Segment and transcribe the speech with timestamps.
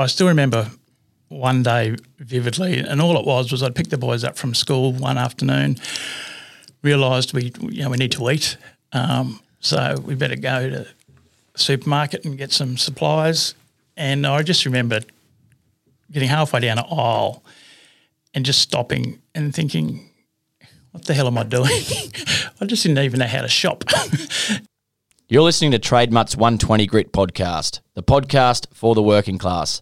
[0.00, 0.70] I still remember
[1.28, 4.92] one day vividly, and all it was was I'd pick the boys up from school
[4.92, 5.76] one afternoon,
[6.82, 8.56] realised we you know we need to eat,
[8.92, 10.86] um, so we better go to
[11.54, 13.54] supermarket and get some supplies.
[13.96, 15.00] And I just remember
[16.10, 17.42] getting halfway down an aisle
[18.32, 20.08] and just stopping and thinking,
[20.92, 21.70] what the hell am I doing?
[22.60, 23.84] I just didn't even know how to shop.
[25.32, 29.80] You're listening to Trademutt's 120 Grit podcast, the podcast for the working class,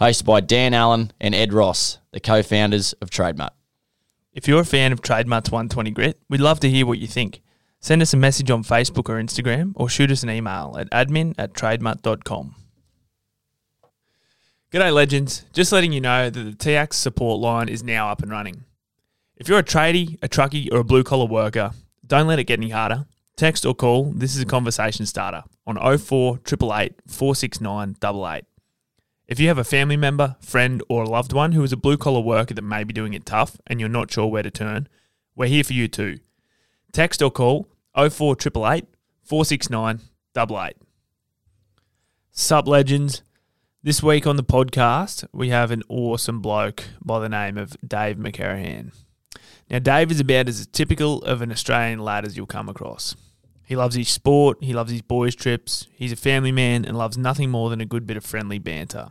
[0.00, 3.50] hosted by Dan Allen and Ed Ross, the co founders of Trademutt.
[4.32, 7.42] If you're a fan of Trademutt's 120 Grit, we'd love to hear what you think.
[7.78, 11.32] Send us a message on Facebook or Instagram or shoot us an email at admin
[11.38, 12.56] at trademutt.com.
[14.72, 15.44] G'day, legends.
[15.52, 18.64] Just letting you know that the TIACS support line is now up and running.
[19.36, 21.70] If you're a tradie, a truckie, or a blue collar worker,
[22.04, 23.06] don't let it get any harder.
[23.38, 28.44] Text or call, this is a conversation starter on 04 469 88.
[29.28, 31.96] If you have a family member, friend, or a loved one who is a blue
[31.96, 34.88] collar worker that may be doing it tough and you're not sure where to turn,
[35.36, 36.18] we're here for you too.
[36.90, 40.00] Text or call 04 469
[40.36, 40.76] 88.
[42.32, 43.22] Sup, legends.
[43.84, 48.16] This week on the podcast, we have an awesome bloke by the name of Dave
[48.16, 48.92] McCarahan.
[49.70, 53.14] Now, Dave is about as typical of an Australian lad as you'll come across.
[53.68, 57.18] He loves his sport, he loves his boys' trips, he's a family man, and loves
[57.18, 59.08] nothing more than a good bit of friendly banter.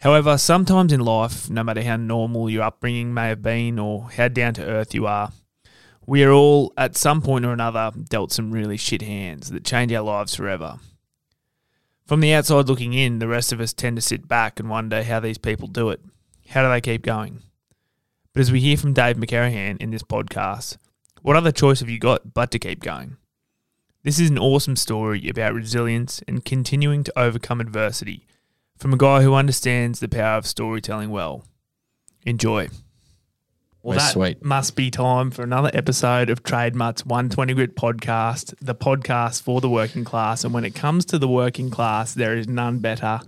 [0.00, 4.26] However, sometimes in life, no matter how normal your upbringing may have been or how
[4.26, 5.30] down to earth you are,
[6.04, 9.92] we are all, at some point or another, dealt some really shit hands that change
[9.92, 10.80] our lives forever.
[12.06, 15.04] From the outside looking in, the rest of us tend to sit back and wonder
[15.04, 16.00] how these people do it.
[16.48, 17.42] How do they keep going?
[18.32, 20.76] But as we hear from Dave McCarahan in this podcast,
[21.22, 23.16] what other choice have you got but to keep going?
[24.08, 28.24] This is an awesome story about resilience and continuing to overcome adversity
[28.78, 31.44] from a guy who understands the power of storytelling well.
[32.24, 32.68] Enjoy.
[33.82, 34.42] Well, That's that sweet.
[34.42, 39.68] must be time for another episode of Trademutt's 120 Grit podcast, the podcast for the
[39.68, 40.42] working class.
[40.42, 43.20] And when it comes to the working class, there is none better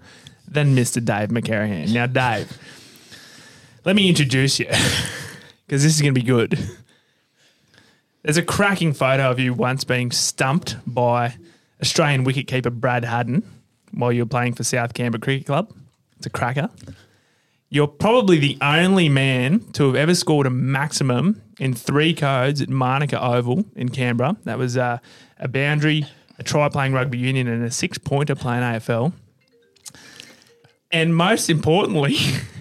[0.48, 1.04] than Mr.
[1.04, 1.92] Dave McCarahan.
[1.92, 2.56] Now, Dave,
[3.84, 4.64] let me introduce you
[5.66, 6.58] because this is going to be good.
[8.22, 11.36] There's a cracking photo of you once being stumped by
[11.80, 13.42] Australian wicketkeeper Brad Haddin
[13.92, 15.72] while you were playing for South Canberra Cricket Club.
[16.18, 16.68] It's a cracker.
[17.70, 22.68] You're probably the only man to have ever scored a maximum in three codes at
[22.68, 24.36] Manuka Oval in Canberra.
[24.44, 24.98] That was uh,
[25.38, 26.04] a boundary,
[26.38, 29.14] a try playing rugby union, and a six pointer playing AFL.
[30.90, 32.16] And most importantly,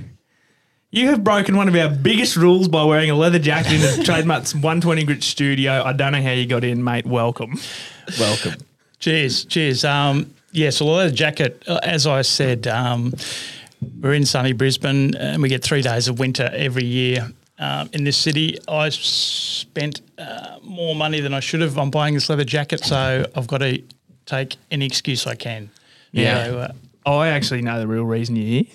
[0.91, 3.87] you have broken one of our biggest rules by wearing a leather jacket in the
[4.03, 5.83] Trademutt's 120 Grit studio.
[5.83, 7.05] I don't know how you got in, mate.
[7.05, 7.59] Welcome.
[8.19, 8.55] Welcome.
[8.99, 9.85] cheers, cheers.
[9.85, 13.13] Um, yes, well, the leather jacket, uh, as I said, um,
[14.01, 17.31] we're in sunny Brisbane and we get three days of winter every year.
[17.59, 22.13] Um, in this city, I spent uh, more money than I should have on buying
[22.13, 23.83] this leather jacket, so I've got to
[24.25, 25.69] take any excuse I can.
[26.13, 26.45] Yeah.
[26.45, 26.73] So, uh,
[27.05, 28.65] I actually know the real reason you're here.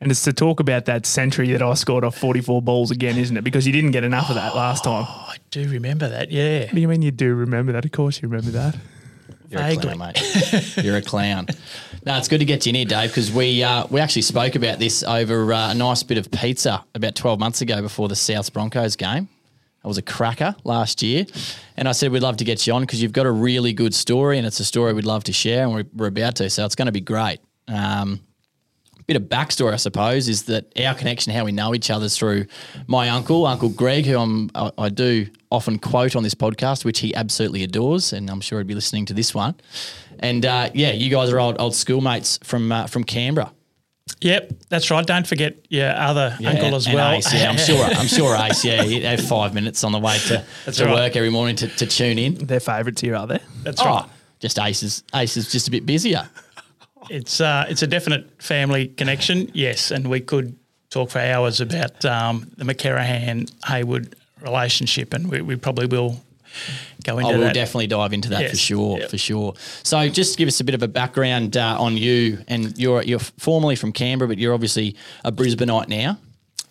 [0.00, 3.36] And it's to talk about that century that I scored off 44 balls again, isn't
[3.36, 3.44] it?
[3.44, 5.06] Because you didn't get enough of that last time.
[5.08, 6.30] oh, I do remember that.
[6.30, 6.64] Yeah.
[6.64, 7.84] What do you mean you do remember that?
[7.84, 8.76] Of course you remember that.
[9.48, 10.76] You're a clown, mate.
[10.84, 11.46] You're a clown.
[12.04, 14.56] No, it's good to get you in here, Dave, because we uh, we actually spoke
[14.56, 18.16] about this over uh, a nice bit of pizza about 12 months ago before the
[18.16, 19.28] South Broncos game.
[19.82, 21.26] That was a cracker last year.
[21.76, 23.94] And I said we'd love to get you on because you've got a really good
[23.94, 26.50] story and it's a story we'd love to share and we're, we're about to.
[26.50, 27.38] So it's going to be great.
[27.68, 28.20] Um,
[29.06, 32.16] bit of backstory, I suppose, is that our connection, how we know each other, is
[32.16, 32.46] through
[32.86, 36.98] my uncle, Uncle Greg, who I'm, I, I do often quote on this podcast, which
[37.00, 39.54] he absolutely adores, and I'm sure he'd be listening to this one.
[40.18, 43.52] And uh, yeah, you guys are old, old schoolmates from uh, from Canberra.
[44.22, 45.04] Yep, that's right.
[45.04, 47.12] Don't forget your other Yeah, uncle as and well.
[47.12, 47.84] Ace, yeah, I'm sure.
[47.84, 48.64] I'm sure Ace.
[48.64, 50.94] Yeah, he'd have five minutes on the way to, to right.
[50.94, 52.34] work every morning to, to tune in.
[52.36, 53.40] They're favourites here, are they?
[53.62, 54.04] That's Oh, right.
[54.40, 56.28] just Ace is Ace is just a bit busier.
[57.10, 60.56] It's uh, it's a definite family connection, yes, and we could
[60.90, 66.20] talk for hours about um, the McCarahan Haywood relationship, and we, we probably will
[67.04, 67.54] go into Oh, we'll that.
[67.54, 69.10] definitely dive into that for sure, yep.
[69.10, 69.54] for sure.
[69.82, 73.18] So, just give us a bit of a background uh, on you, and you're you're
[73.18, 76.18] formerly from Canberra, but you're obviously a Brisbaneite now.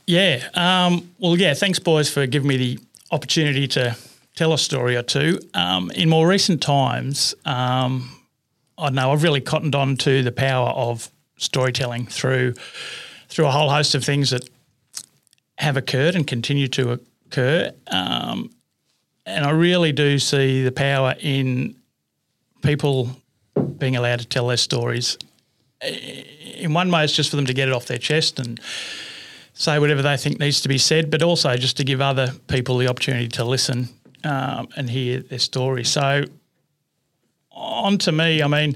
[0.07, 0.43] Yeah.
[0.53, 1.53] Um, well, yeah.
[1.53, 2.79] Thanks, boys, for giving me the
[3.11, 3.95] opportunity to
[4.35, 5.39] tell a story or two.
[5.53, 8.09] Um, in more recent times, um,
[8.77, 12.53] I know I've really cottoned on to the power of storytelling through
[13.29, 14.49] through a whole host of things that
[15.57, 17.71] have occurred and continue to occur.
[17.87, 18.51] Um,
[19.25, 21.75] and I really do see the power in
[22.61, 23.09] people
[23.77, 25.17] being allowed to tell their stories
[25.81, 28.59] in one way, it's just for them to get it off their chest and
[29.53, 32.77] say whatever they think needs to be said, but also just to give other people
[32.77, 33.89] the opportunity to listen
[34.23, 35.83] um, and hear their story.
[35.83, 36.25] So,
[37.55, 38.75] on to me, I mean,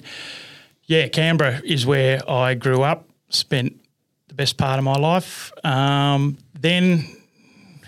[0.85, 3.79] yeah, Canberra is where I grew up, spent
[4.27, 5.51] the best part of my life.
[5.63, 7.05] Um, then,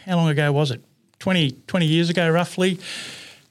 [0.05, 0.81] how long ago was it?
[1.19, 2.79] 20, 20 years ago, roughly.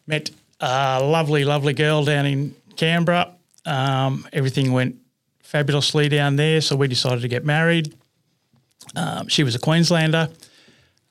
[0.07, 3.33] Met a lovely, lovely girl down in Canberra.
[3.65, 4.97] Um, everything went
[5.43, 7.95] fabulously down there, so we decided to get married.
[8.97, 10.29] Um, she was a Queenslander,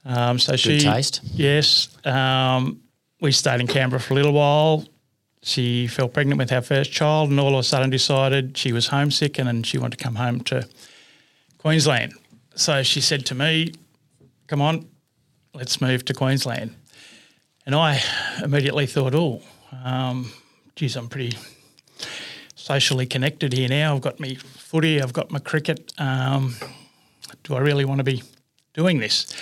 [0.06, 1.22] um, so she taste.
[1.34, 2.81] Yes, um,
[3.22, 4.86] we stayed in Canberra for a little while.
[5.41, 8.88] She fell pregnant with our first child, and all of a sudden decided she was
[8.88, 10.68] homesick and, and she wanted to come home to
[11.57, 12.13] Queensland.
[12.56, 13.74] So she said to me,
[14.47, 14.88] "Come on,
[15.53, 16.75] let's move to Queensland."
[17.65, 18.01] And I
[18.44, 19.41] immediately thought, "Oh,
[19.83, 20.31] um,
[20.75, 21.38] geez, I'm pretty
[22.56, 23.95] socially connected here now.
[23.95, 25.92] I've got my footy, I've got my cricket.
[25.97, 26.56] Um,
[27.44, 28.24] do I really want to be
[28.74, 29.33] doing this?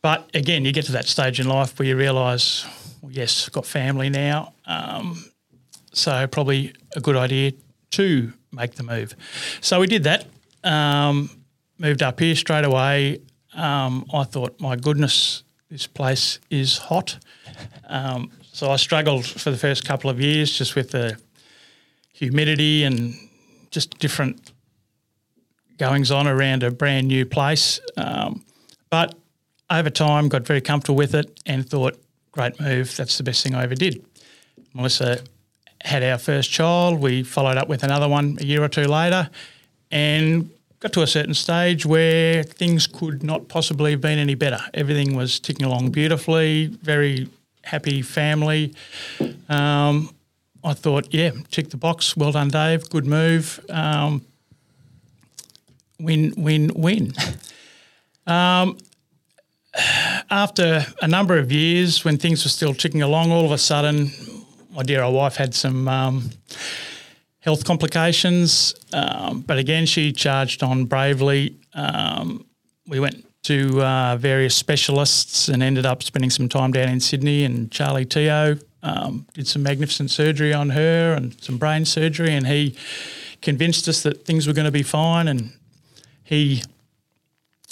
[0.00, 2.66] But again, you get to that stage in life where you realise,
[3.10, 4.54] yes, got family now.
[4.66, 5.24] Um,
[5.92, 7.52] so probably a good idea
[7.92, 9.14] to make the move.
[9.60, 10.26] So we did that.
[10.62, 11.30] Um,
[11.78, 13.20] moved up here straight away.
[13.54, 17.18] Um, I thought, my goodness, this place is hot.
[17.88, 21.18] Um, so I struggled for the first couple of years just with the
[22.12, 23.14] humidity and
[23.70, 24.52] just different
[25.78, 27.80] goings on around a brand new place.
[27.96, 28.44] Um,
[28.90, 29.14] but
[29.70, 32.00] over time, got very comfortable with it and thought,
[32.34, 32.96] great move.
[32.96, 34.04] That's the best thing I ever did.
[34.74, 35.22] Melissa
[35.82, 37.00] had our first child.
[37.00, 39.30] We followed up with another one a year or two later
[39.92, 40.50] and
[40.80, 44.58] got to a certain stage where things could not possibly have been any better.
[44.74, 47.28] Everything was ticking along beautifully, very
[47.62, 48.74] happy family.
[49.48, 50.10] Um,
[50.64, 52.16] I thought, yeah, tick the box.
[52.16, 52.90] Well done, Dave.
[52.90, 53.64] Good move.
[53.70, 54.26] Um,
[56.00, 57.12] win, win, win.
[58.26, 58.76] um,
[60.30, 64.10] after a number of years, when things were still ticking along, all of a sudden,
[64.70, 66.30] my dear old wife had some um,
[67.40, 68.74] health complications.
[68.92, 71.56] Um, but again, she charged on bravely.
[71.74, 72.46] Um,
[72.86, 77.44] we went to uh, various specialists and ended up spending some time down in Sydney.
[77.44, 82.46] And Charlie Teo um, did some magnificent surgery on her and some brain surgery, and
[82.46, 82.76] he
[83.42, 85.28] convinced us that things were going to be fine.
[85.28, 85.52] And
[86.22, 86.62] he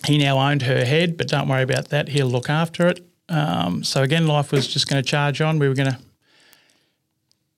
[0.07, 2.09] he now owned her head, but don't worry about that.
[2.09, 3.07] He'll look after it.
[3.29, 5.59] Um, so again, life was just going to charge on.
[5.59, 5.99] We were going to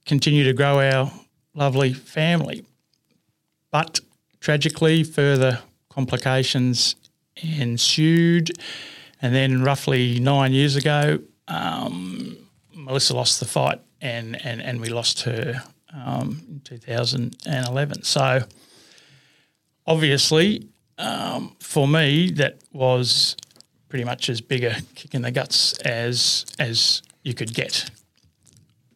[0.06, 1.10] continue to grow our
[1.54, 2.64] lovely family,
[3.70, 4.00] but
[4.40, 6.96] tragically, further complications
[7.36, 8.50] ensued.
[9.22, 11.18] And then, roughly nine years ago,
[11.48, 12.36] um,
[12.74, 15.62] Melissa lost the fight, and and and we lost her
[15.94, 18.02] um, in 2011.
[18.02, 18.42] So,
[19.86, 20.68] obviously,
[20.98, 23.36] um, for me, that was
[23.88, 27.90] pretty much as big a kick in the guts as as you could get.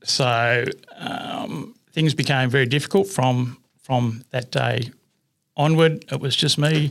[0.05, 0.65] So
[0.97, 4.91] um, things became very difficult from from that day
[5.57, 6.05] onward.
[6.11, 6.91] It was just me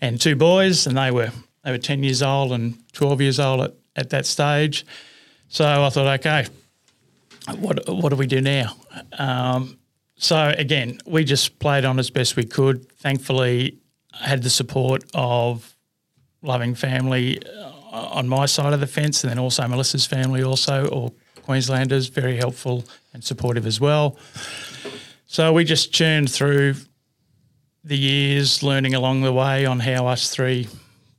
[0.00, 1.30] and two boys, and they were
[1.64, 4.86] they were ten years old and twelve years old at, at that stage.
[5.48, 6.46] So I thought, okay,
[7.58, 8.76] what what do we do now?
[9.18, 9.78] Um,
[10.16, 12.90] so again, we just played on as best we could.
[12.98, 13.78] Thankfully,
[14.20, 15.76] had the support of
[16.42, 20.86] loving family uh, on my side of the fence, and then also Melissa's family, also
[20.88, 21.12] or
[21.42, 24.16] Queenslanders, very helpful and supportive as well.
[25.26, 26.74] So we just churned through
[27.82, 30.68] the years, learning along the way on how us three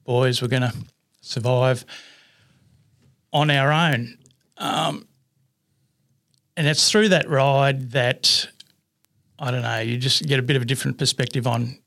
[0.05, 0.73] boys were going to
[1.21, 1.85] survive
[3.33, 4.17] on our own.
[4.57, 5.07] Um,
[6.55, 8.47] and it's through that ride that
[9.41, 11.79] I don't know, you just get a bit of a different perspective on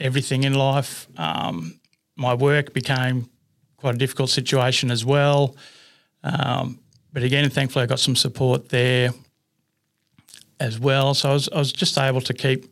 [0.00, 1.06] everything in life.
[1.16, 1.80] Um,
[2.16, 3.28] my work became
[3.76, 5.56] quite a difficult situation as well.
[6.22, 6.80] Um,
[7.12, 9.10] but again, thankfully, I got some support there
[10.58, 11.14] as well.
[11.14, 12.66] So I was, I was just able to keep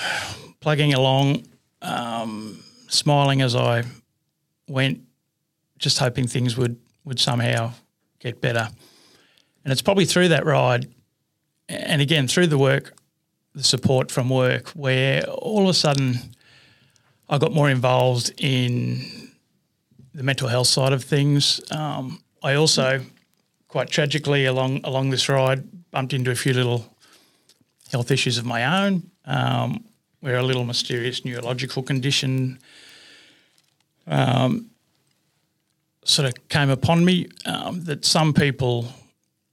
[0.60, 1.46] plugging along,
[1.82, 3.84] um, smiling as I
[4.68, 5.00] went,
[5.78, 7.72] just hoping things would, would somehow
[8.18, 8.68] get better.
[9.64, 10.88] And it's probably through that ride,
[11.68, 12.94] and again, through the work,
[13.62, 16.18] support from work, where all of a sudden
[17.28, 19.30] I got more involved in
[20.14, 21.60] the mental health side of things.
[21.70, 23.00] Um, I also,
[23.68, 26.84] quite tragically, along along this ride, bumped into a few little
[27.90, 29.84] health issues of my own, um,
[30.20, 32.58] where a little mysterious neurological condition
[34.06, 34.70] um,
[36.04, 38.86] sort of came upon me um, that some people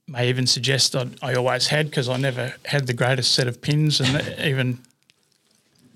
[0.08, 3.60] may even suggest I, I always had because I never had the greatest set of
[3.60, 4.78] pins and even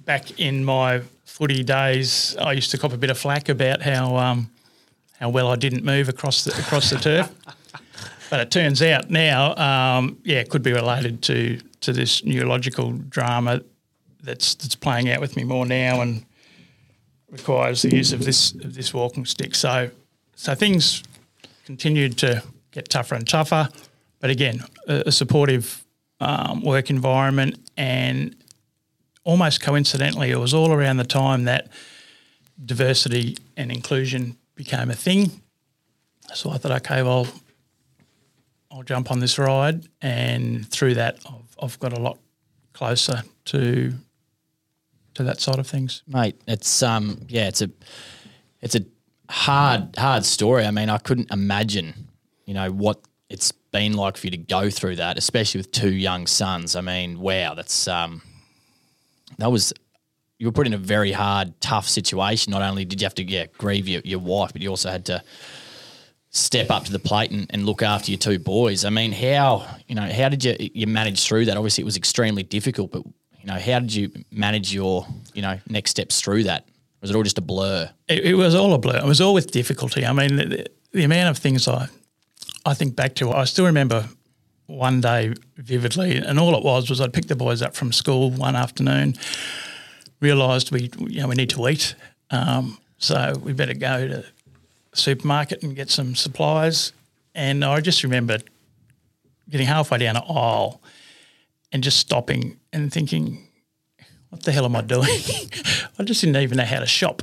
[0.06, 4.16] back in my footy days, I used to cop a bit of flack about how
[4.16, 4.50] um,
[5.20, 7.30] how well I didn't move across the across the turf.
[8.28, 12.90] But it turns out now, um, yeah, it could be related to to this neurological
[12.90, 13.60] drama
[14.20, 16.26] that's that's playing out with me more now and
[17.30, 19.54] requires the use of this of this walking stick.
[19.54, 19.90] So
[20.34, 21.04] so things
[21.66, 23.68] continued to get tougher and tougher.
[24.26, 25.84] But again, a, a supportive
[26.18, 28.34] um, work environment and
[29.22, 31.68] almost coincidentally, it was all around the time that
[32.64, 35.30] diversity and inclusion became a thing.
[36.34, 37.28] So I thought, okay, well,
[38.72, 42.18] I'll jump on this ride, and through that, I've, I've got a lot
[42.72, 43.92] closer to
[45.14, 46.02] to that side of things.
[46.08, 46.34] mate.
[46.48, 47.70] It's um, yeah, it's a
[48.60, 48.84] it's a
[49.30, 50.66] hard hard story.
[50.66, 52.08] I mean, I couldn't imagine,
[52.44, 55.92] you know, what it's been like for you to go through that, especially with two
[55.92, 56.76] young sons.
[56.76, 58.22] I mean, wow, that's um,
[59.36, 59.74] that was
[60.38, 62.52] you were put in a very hard, tough situation.
[62.52, 65.04] Not only did you have to yeah, grieve your, your wife, but you also had
[65.06, 65.22] to
[66.30, 68.86] step up to the plate and, and look after your two boys.
[68.86, 71.58] I mean, how you know how did you you manage through that?
[71.58, 75.58] Obviously, it was extremely difficult, but you know, how did you manage your you know
[75.68, 76.66] next steps through that?
[77.02, 77.90] Was it all just a blur?
[78.08, 78.96] It, it was all a blur.
[78.96, 80.06] It was all with difficulty.
[80.06, 81.88] I mean, the, the amount of things I
[82.66, 84.08] I think back to, I still remember
[84.66, 88.32] one day vividly, and all it was was I'd pick the boys up from school
[88.32, 89.14] one afternoon,
[90.20, 91.94] realised we you know we need to eat,
[92.30, 94.24] um, so we better go to
[94.94, 96.92] supermarket and get some supplies.
[97.36, 98.38] And I just remember
[99.48, 100.80] getting halfway down an aisle
[101.70, 103.46] and just stopping and thinking,
[104.30, 105.04] what the hell am I doing?
[105.98, 107.22] I just didn't even know how to shop.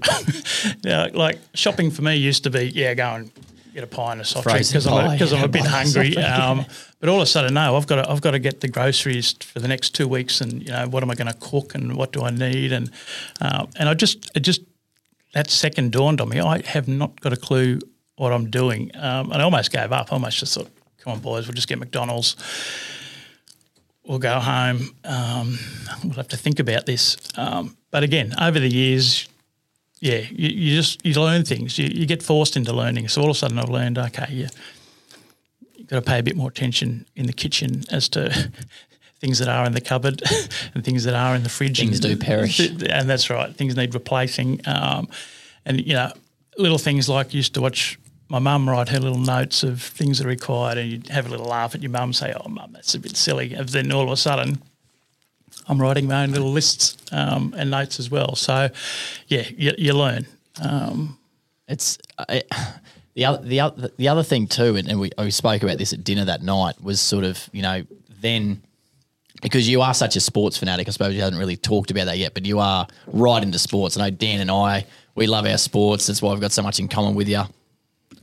[0.83, 3.31] like shopping for me used to be, yeah, go and
[3.73, 5.81] get a pie and a soft drink because I'm, a- 'cause I'm a bit buy
[5.81, 6.17] a soft hungry.
[6.17, 6.65] Um,
[6.99, 9.33] but all of a sudden, no, I've got to, I've got to get the groceries
[9.41, 11.95] for the next two weeks, and you know, what am I going to cook, and
[11.95, 12.91] what do I need, and
[13.41, 14.61] uh, and I just it just
[15.33, 16.39] that second dawned on me.
[16.39, 17.79] I have not got a clue
[18.15, 20.11] what I'm doing, um, and I almost gave up.
[20.11, 22.35] I almost just thought, come on, boys, we'll just get McDonald's.
[24.05, 24.93] We'll go home.
[25.05, 25.57] Um,
[26.03, 27.15] we'll have to think about this.
[27.37, 29.27] Um, but again, over the years,
[30.03, 31.79] yeah, you, you just you learn things.
[31.79, 33.07] You, you get forced into learning.
[33.07, 33.97] So all of a sudden, I've learned.
[33.97, 34.49] Okay, yeah,
[35.75, 38.51] you've got to pay a bit more attention in the kitchen as to
[39.21, 40.21] things that are in the cupboard
[40.73, 41.79] and things that are in the fridge.
[41.79, 42.59] Things do perish.
[42.89, 43.55] and that's right.
[43.55, 44.59] Things need replacing.
[44.65, 45.07] Um,
[45.65, 46.11] and you know,
[46.57, 50.25] little things like used to watch my mum write her little notes of things that
[50.25, 52.93] are required, and you'd have a little laugh at your mum, say, "Oh, mum, that's
[52.93, 54.61] a bit silly." And then all of a sudden,
[55.67, 58.35] I'm writing my own little lists um, and notes as well.
[58.35, 58.69] So,
[59.27, 60.25] yeah, you, you learn.
[60.61, 61.17] Um,
[61.67, 62.41] It's uh,
[63.15, 65.93] the other the other the other thing too, and, and we we spoke about this
[65.93, 67.83] at dinner that night was sort of you know
[68.21, 68.61] then
[69.41, 70.87] because you are such a sports fanatic.
[70.87, 73.97] I suppose you haven't really talked about that yet, but you are right into sports.
[73.97, 76.07] I know Dan and I we love our sports.
[76.07, 77.43] That's why we've got so much in common with you.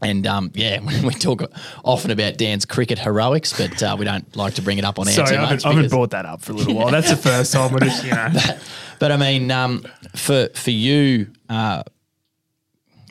[0.03, 1.43] And um, yeah, we talk
[1.85, 5.09] often about Dan's cricket heroics, but uh, we don't like to bring it up on
[5.09, 6.91] air Sorry, too I haven't, I haven't brought that up for a little while.
[6.91, 7.79] That's the first time.
[7.79, 8.31] Just, you know.
[8.99, 11.83] But I mean, um, for for you, uh,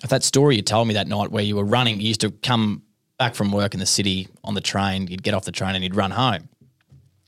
[0.08, 2.84] that story you told me that night where you were running, you used to come
[3.17, 5.08] back from work in the city on the train.
[5.08, 6.50] You'd get off the train and you'd run home,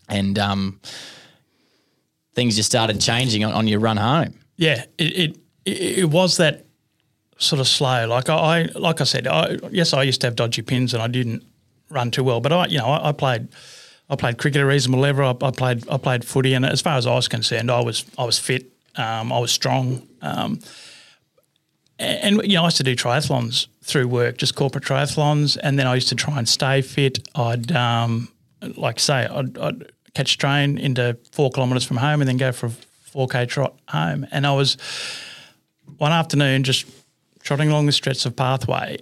[0.10, 0.80] and um,
[2.34, 4.40] things just started changing on, on your run home.
[4.58, 6.66] yeah, it it it was that
[7.42, 8.08] sort of slow.
[8.08, 11.04] Like I, I like I said, I, yes, I used to have dodgy pins and
[11.04, 11.44] I didn't
[11.90, 12.40] run too well.
[12.40, 13.48] But I, you know, I, I played.
[14.10, 15.24] I played cricket at a reasonable level.
[15.24, 15.88] I, I played.
[15.90, 18.04] I played footy, and as far as I was concerned, I was.
[18.18, 18.66] I was fit.
[18.98, 20.06] Um, I was strong.
[20.22, 20.60] Um,
[21.98, 25.80] and, and, you know, I used to do triathlons through work, just corporate triathlons, and
[25.80, 27.26] then I used to try and stay fit.
[27.36, 28.28] I'd, um,
[28.76, 32.66] like say, I'd, I'd catch train into four kilometres from home, and then go for
[32.66, 32.72] a
[33.12, 34.28] four k trot home.
[34.32, 34.76] And I was
[36.00, 36.86] one afternoon just
[37.44, 38.98] trotting along the stretch of pathway,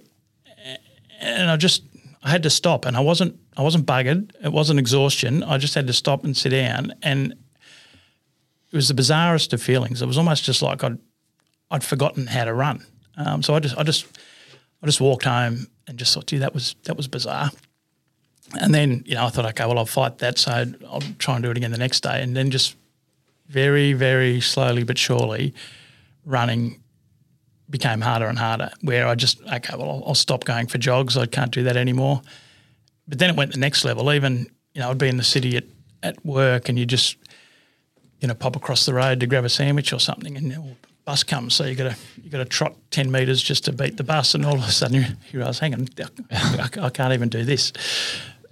[1.20, 1.82] and I just
[2.22, 4.32] I had to stop, and I wasn't I wasn't buggered.
[4.42, 5.42] It wasn't exhaustion.
[5.42, 10.02] I just had to stop and sit down, and it was the bizarrest of feelings.
[10.02, 10.98] It was almost just like I'd
[11.70, 12.84] I'd forgotten how to run.
[13.16, 14.06] Um, so I just I just
[14.82, 17.50] I just walked home and just thought, gee, that was that was bizarre.
[18.60, 21.42] And then you know I thought, okay, well I'll fight that, so I'll try and
[21.42, 22.76] do it again the next day, and then just
[23.48, 25.54] very very slowly but surely,
[26.24, 26.80] running
[27.70, 28.70] became harder and harder.
[28.82, 31.16] Where I just okay, well I'll, I'll stop going for jogs.
[31.16, 32.22] I can't do that anymore.
[33.08, 34.12] But then it went the next level.
[34.12, 35.64] Even you know I'd be in the city at,
[36.02, 37.16] at work, and you just
[38.20, 41.24] you know pop across the road to grab a sandwich or something, and the bus
[41.24, 41.54] comes.
[41.54, 44.34] So you got to you got to trot ten meters just to beat the bus,
[44.34, 44.96] and all of a sudden
[45.32, 45.88] you realize, hang on,
[46.30, 47.72] I, I can't even do this.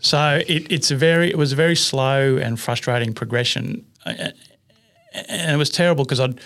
[0.01, 3.85] So it, it's a very it was a very slow and frustrating progression.
[4.07, 6.39] And it was terrible because I'd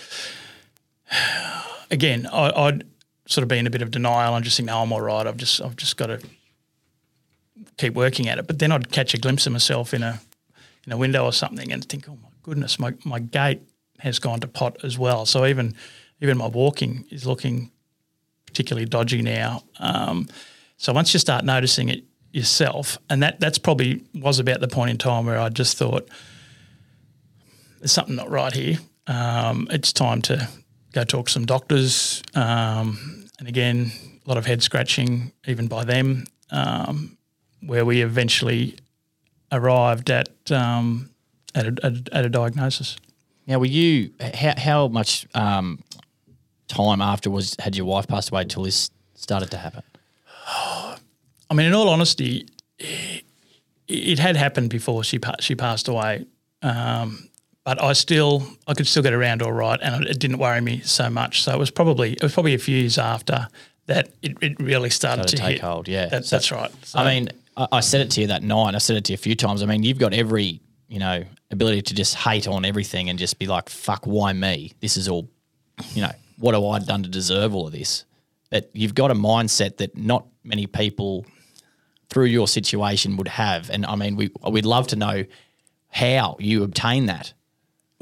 [1.93, 2.83] again I, I'd
[3.25, 5.25] sort of be in a bit of denial and just think, no, I'm all right.
[5.25, 6.19] I've just I've just got to
[7.77, 8.47] keep working at it.
[8.47, 10.19] But then I'd catch a glimpse of myself in a
[10.85, 13.61] in a window or something and think, oh my goodness, my, my gait
[13.99, 15.25] has gone to pot as well.
[15.25, 15.75] So even
[16.21, 17.71] even my walking is looking
[18.45, 19.63] particularly dodgy now.
[19.79, 20.27] Um,
[20.77, 24.91] so once you start noticing it yourself, and that that's probably was about the point
[24.91, 26.09] in time where I just thought
[27.79, 28.77] there's something not right here.
[29.07, 30.47] Um, it's time to
[30.93, 32.23] go talk to some doctors.
[32.33, 33.91] Um, and again,
[34.25, 37.17] a lot of head scratching, even by them, um,
[37.61, 38.77] where we eventually
[39.51, 41.09] arrived at um,
[41.53, 42.97] at, a, at, a, at, a, diagnosis.
[43.45, 45.83] Now, were you how, how much um,
[46.67, 49.83] time after was had your wife passed away until this started to happen?
[50.47, 52.47] I mean, in all honesty,
[53.87, 56.25] it had happened before she she passed away.
[56.61, 57.29] Um,
[57.63, 60.81] but I still I could still get around all right, and it didn't worry me
[60.81, 61.43] so much.
[61.43, 63.47] So it was probably it was probably a few years after
[63.87, 65.61] that it, it really started, started to, take hit.
[65.61, 65.87] hold.
[65.87, 66.71] Yeah, that, so, that's right.
[66.83, 68.75] So, I mean, I, I said it to you that night.
[68.75, 69.63] I said it to you a few times.
[69.63, 73.39] I mean, you've got every you know ability to just hate on everything and just
[73.39, 74.73] be like, "Fuck, why me?
[74.81, 75.29] This is all,
[75.93, 78.05] you know, what have I done to deserve all of this?"
[78.49, 81.25] That you've got a mindset that not many people
[82.09, 85.23] through your situation would have, and I mean, we we'd love to know
[85.89, 87.33] how you obtain that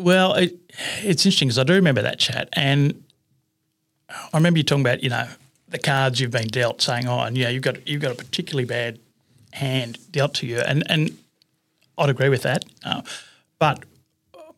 [0.01, 0.57] well, it,
[1.03, 3.03] it's interesting because I do remember that chat, and
[4.09, 5.27] I remember you talking about you know
[5.69, 8.65] the cards you've been dealt, saying, "Oh, and yeah, you've got you've got a particularly
[8.65, 8.99] bad
[9.53, 11.17] hand dealt to you," and and
[11.97, 13.01] I'd agree with that, uh,
[13.59, 13.83] but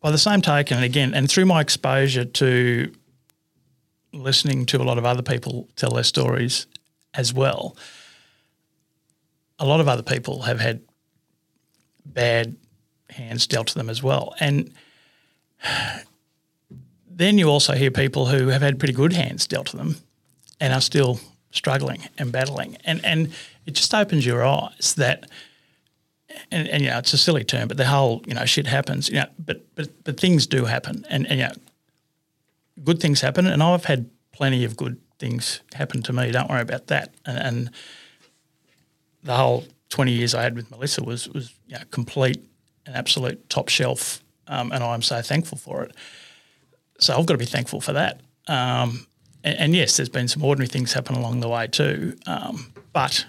[0.02, 2.92] by the same token, and again, and through my exposure to
[4.12, 6.68] listening to a lot of other people tell their stories
[7.14, 7.76] as well,
[9.60, 10.82] a lot of other people have had
[12.06, 12.56] bad
[13.10, 14.74] hands dealt to them as well, and
[17.10, 19.98] then you also hear people who have had pretty good hands dealt to them
[20.60, 21.20] and are still
[21.52, 22.78] struggling and battling.
[22.84, 23.32] And and
[23.66, 25.30] it just opens your eyes that
[26.52, 29.10] and, and you know, it's a silly term, but the whole, you know, shit happens,
[29.10, 31.54] you know, but but but things do happen and, and you know
[32.84, 36.32] good things happen and I've had plenty of good things happen to me.
[36.32, 37.14] Don't worry about that.
[37.26, 37.70] And, and
[39.24, 42.44] the whole twenty years I had with Melissa was was you know, complete
[42.86, 45.96] and absolute top shelf um, and I'm so thankful for it.
[47.00, 48.22] So I've got to be thankful for that.
[48.48, 49.08] Um,
[49.44, 52.18] and, and, yes, there's been some ordinary things happen along the way too.
[52.26, 53.26] Um, but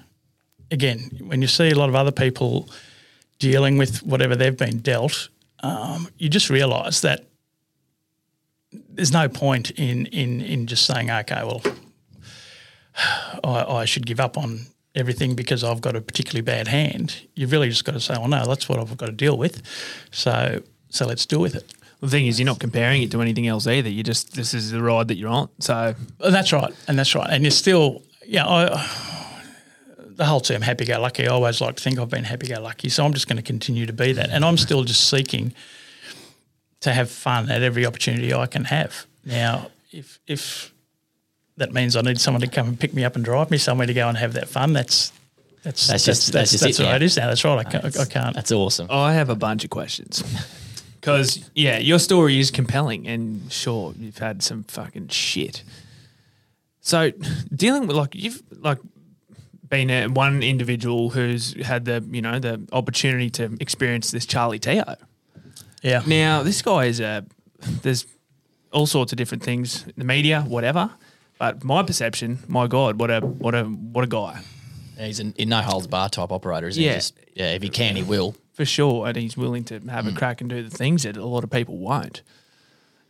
[0.70, 2.68] again, when you see a lot of other people
[3.38, 5.28] dealing with whatever they've been dealt,
[5.60, 7.26] um, you just realise that
[8.72, 11.62] there's no point in in in just saying, okay, well,
[13.44, 17.26] I, I should give up on everything because I've got a particularly bad hand.
[17.34, 19.62] You've really just got to say, well, no, that's what I've got to deal with.
[20.12, 20.62] So
[20.94, 21.72] so let's deal with it.
[22.00, 23.88] The thing is, you're not comparing it to anything else either.
[23.88, 25.48] You just this is the ride that you're on.
[25.58, 28.46] So oh, that's right, and that's right, and you're still, yeah.
[28.46, 28.66] I,
[29.98, 31.26] the whole term happy-go-lucky.
[31.26, 33.92] I always like to think I've been happy-go-lucky, so I'm just going to continue to
[33.92, 35.52] be that, and I'm still just seeking
[36.80, 39.06] to have fun at every opportunity I can have.
[39.24, 40.72] Now, if if
[41.56, 43.88] that means I need someone to come and pick me up and drive me somewhere
[43.88, 45.12] to go and have that fun, that's
[45.64, 47.26] that's, that's, just that's, that's, that's, that's it, it is now.
[47.26, 47.58] That's right.
[47.58, 48.34] I can't, I can't.
[48.36, 48.86] That's awesome.
[48.90, 50.22] I have a bunch of questions.
[51.04, 55.62] Because yeah, your story is compelling, and sure, you've had some fucking shit.
[56.80, 57.12] So
[57.54, 58.78] dealing with like you've like
[59.68, 64.58] been a, one individual who's had the you know the opportunity to experience this Charlie
[64.58, 64.96] Teo.
[65.82, 66.02] Yeah.
[66.06, 67.26] Now this guy is a
[67.82, 68.06] there's
[68.72, 70.90] all sorts of different things, the media, whatever.
[71.38, 74.40] But my perception, my God, what a what a what a guy.
[74.96, 76.90] Yeah, he's an, in no holds bar type operator, isn't yeah.
[76.90, 76.96] he?
[76.96, 80.12] Just, yeah, if he can, he will for sure, and he's willing to have mm.
[80.12, 82.22] a crack and do the things that a lot of people won't.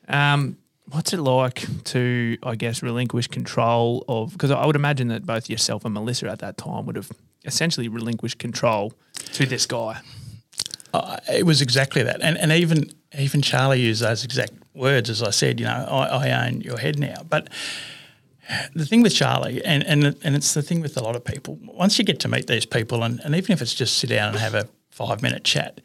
[0.09, 0.57] Um,
[0.91, 4.33] what's it like to, I guess, relinquish control of?
[4.33, 7.13] Because I would imagine that both yourself and Melissa at that time would have
[7.45, 8.95] essentially relinquished control
[9.35, 10.01] to this guy.
[10.95, 15.23] Uh, it was exactly that, and and even even Charlie used those exact words as
[15.23, 15.61] I said.
[15.61, 17.49] You know, I, I own your head now, but
[18.75, 21.59] the thing with Charlie, and, and and it's the thing with a lot of people,
[21.63, 24.31] once you get to meet these people, and, and even if it's just sit down
[24.31, 25.81] and have a five minute chat,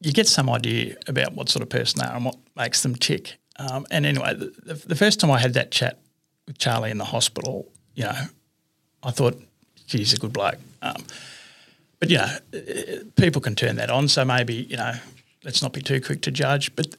[0.00, 2.94] you get some idea about what sort of person they are and what makes them
[2.94, 3.38] tick.
[3.56, 5.98] Um, and anyway, the, the, first time I had that chat
[6.46, 8.14] with Charlie in the hospital, you know,
[9.02, 9.40] I thought,
[9.86, 10.58] he's a good bloke.
[10.80, 11.04] Um,
[12.00, 12.28] but, you know,
[13.16, 14.08] people can turn that on.
[14.08, 14.94] So maybe, you know,
[15.44, 16.74] let's not be too quick to judge.
[16.74, 16.96] But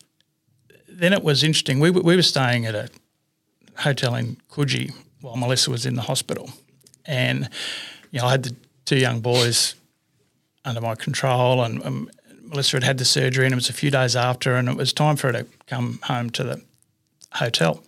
[0.88, 1.80] then it was interesting.
[1.80, 2.90] We, we were staying at a
[3.78, 6.50] hotel in Coogee while Melissa was in the hospital.
[7.06, 7.50] And,
[8.12, 8.56] you know, I had the
[8.86, 9.76] two young boys
[10.66, 12.10] under my control, and um,
[12.42, 14.94] Melissa had had the surgery, and it was a few days after, and it was
[14.94, 16.62] time for her to come home to the
[17.34, 17.84] hotel.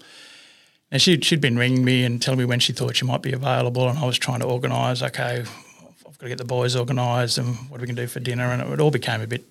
[0.92, 3.34] And she'd, she'd been ringing me and telling me when she thought she might be
[3.34, 5.02] available, and I was trying to organise.
[5.02, 8.08] Okay, I've got to get the boys organised, and what are we going to do
[8.08, 8.52] for dinner?
[8.52, 9.44] And it all became a bit,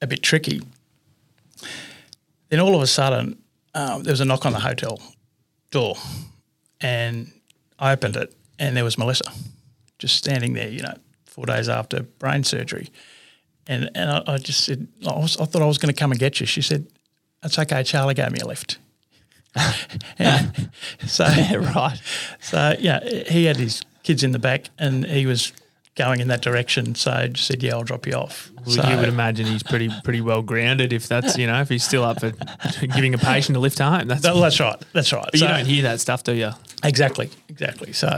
[0.00, 0.62] a bit tricky.
[2.48, 3.38] Then all of a sudden,
[3.78, 5.00] um, there was a knock on the hotel
[5.70, 5.94] door,
[6.80, 7.32] and
[7.78, 9.30] I opened it, and there was Melissa,
[9.98, 10.68] just standing there.
[10.68, 10.94] You know,
[11.26, 12.90] four days after brain surgery,
[13.68, 16.10] and and I, I just said, I, was, I thought I was going to come
[16.10, 16.46] and get you.
[16.46, 16.88] She said,
[17.44, 18.78] "It's okay." Charlie gave me a lift.
[21.06, 21.24] So
[21.74, 22.00] right.
[22.40, 25.52] so yeah, he had his kids in the back, and he was
[25.98, 26.94] going in that direction.
[26.94, 29.62] So I just said, "Yeah, I'll drop you off." Well, so, you would imagine he's
[29.62, 32.32] pretty pretty well grounded if that's you know if he's still up for
[32.86, 34.08] giving a patient a lift home.
[34.08, 34.76] That's That- that's right.
[34.94, 35.24] That's right.
[35.30, 36.50] but you don't hear that stuff, do you?
[36.84, 37.92] exactly, exactly.
[37.92, 38.08] So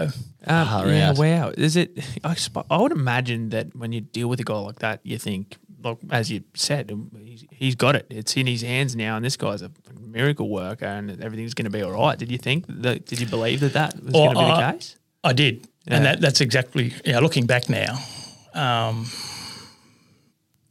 [0.47, 1.19] Um, Far yeah, out.
[1.19, 1.53] wow.
[1.57, 1.99] Is it?
[2.25, 5.19] I, sp- I would imagine that when you deal with a guy like that, you
[5.19, 6.91] think, like as you said,
[7.25, 8.07] he's, he's got it.
[8.11, 11.71] It's in his hands now, and this guy's a miracle worker, and everything's going to
[11.71, 12.19] be all right.
[12.19, 13.07] Did you think that?
[13.07, 14.97] Did you believe that that was Well, going to be the case?
[15.23, 15.67] I did, Yeah.
[15.91, 16.93] And that, that's exactly.
[17.05, 17.99] Yeah, looking back now,
[18.55, 19.07] um,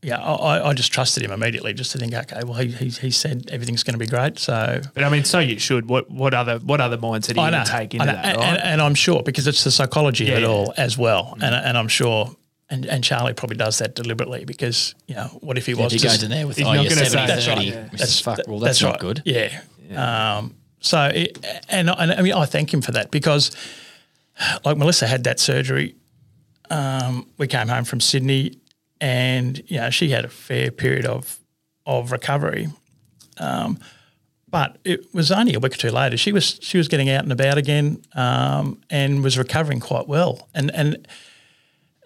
[0.02, 2.88] yeah, I, I- I just trusted him immediately, just to think, okay, well, he, he,
[2.90, 5.90] he said everything's going to be great, so But I mean, so you should.
[5.90, 8.26] What what other what other mindset are I you know, take I into that?
[8.26, 8.48] and, Right?
[8.48, 10.48] and, and I'm sure because it's the psychology Yeah, of it yeah.
[10.48, 12.36] all as well, and and I'm sure.
[12.72, 15.94] And, and Charlie probably does that deliberately because you know what if he was If
[15.94, 17.58] he to goes in there with he's oh, not you're gonna 70, say- That's right,
[17.58, 17.90] 30, yeah.
[17.90, 19.00] which is fuck, well, that's, that's not right.
[19.00, 19.22] good.
[19.26, 20.38] Yeah.
[20.38, 23.50] Um, so, it, and, and I mean, I thank him for that because,
[24.66, 25.96] like Melissa had that surgery.
[26.70, 28.60] Um, we came home from Sydney,
[29.02, 31.40] and you know she had a fair period of
[31.86, 32.68] of recovery.
[33.38, 33.80] Um,
[34.52, 36.18] but it was only a week or two later.
[36.18, 40.48] She was she was getting out and about again, um, and was recovering quite well.
[40.54, 41.08] And and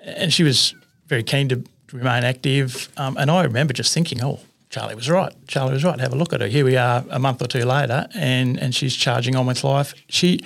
[0.02, 0.76] and she was
[1.08, 2.90] very keen to remain active.
[2.98, 5.34] Um, and I remember just thinking, oh, Charlie was right.
[5.48, 6.00] Charlie was right.
[6.00, 6.48] Have a look at her.
[6.48, 9.94] Here we are a month or two later, and and she's charging on with life.
[10.10, 10.40] She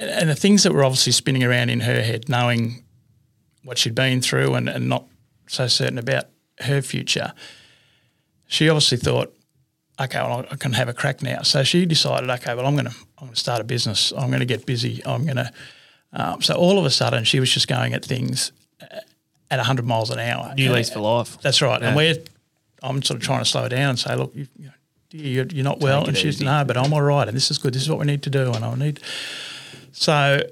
[0.00, 2.84] and the things that were obviously spinning around in her head, knowing
[3.62, 5.04] what she'd been through and, and not
[5.46, 6.24] so certain about
[6.60, 7.32] her future,
[8.46, 9.34] she obviously thought,
[10.00, 11.42] okay, well, I can have a crack now.
[11.42, 14.12] So she decided, okay, well, I'm going to I'm going to start a business.
[14.12, 15.02] I'm going to get busy.
[15.04, 15.52] I'm going to.
[16.12, 18.52] Um, so all of a sudden, she was just going at things
[19.50, 20.54] at 100 miles an hour.
[20.54, 21.40] New lease for life.
[21.42, 21.80] That's right.
[21.80, 21.88] Yeah.
[21.88, 22.16] And we're,
[22.82, 24.72] I'm sort of trying to slow her down and say, look, you, you know,
[25.10, 26.06] dear, you're, you're not well.
[26.06, 26.44] And she's, easy.
[26.46, 27.28] no, but I'm all right.
[27.28, 27.74] And this is good.
[27.74, 28.52] This is what we need to do.
[28.52, 29.00] And I need.
[29.92, 30.42] So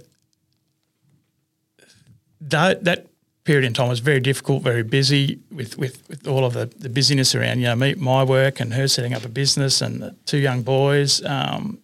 [2.40, 3.07] that, that
[3.44, 6.88] period in time was very difficult, very busy with, with, with all of the, the
[6.88, 10.14] busyness around, you know, me, my work and her setting up a business and the
[10.27, 11.79] two young boys, um,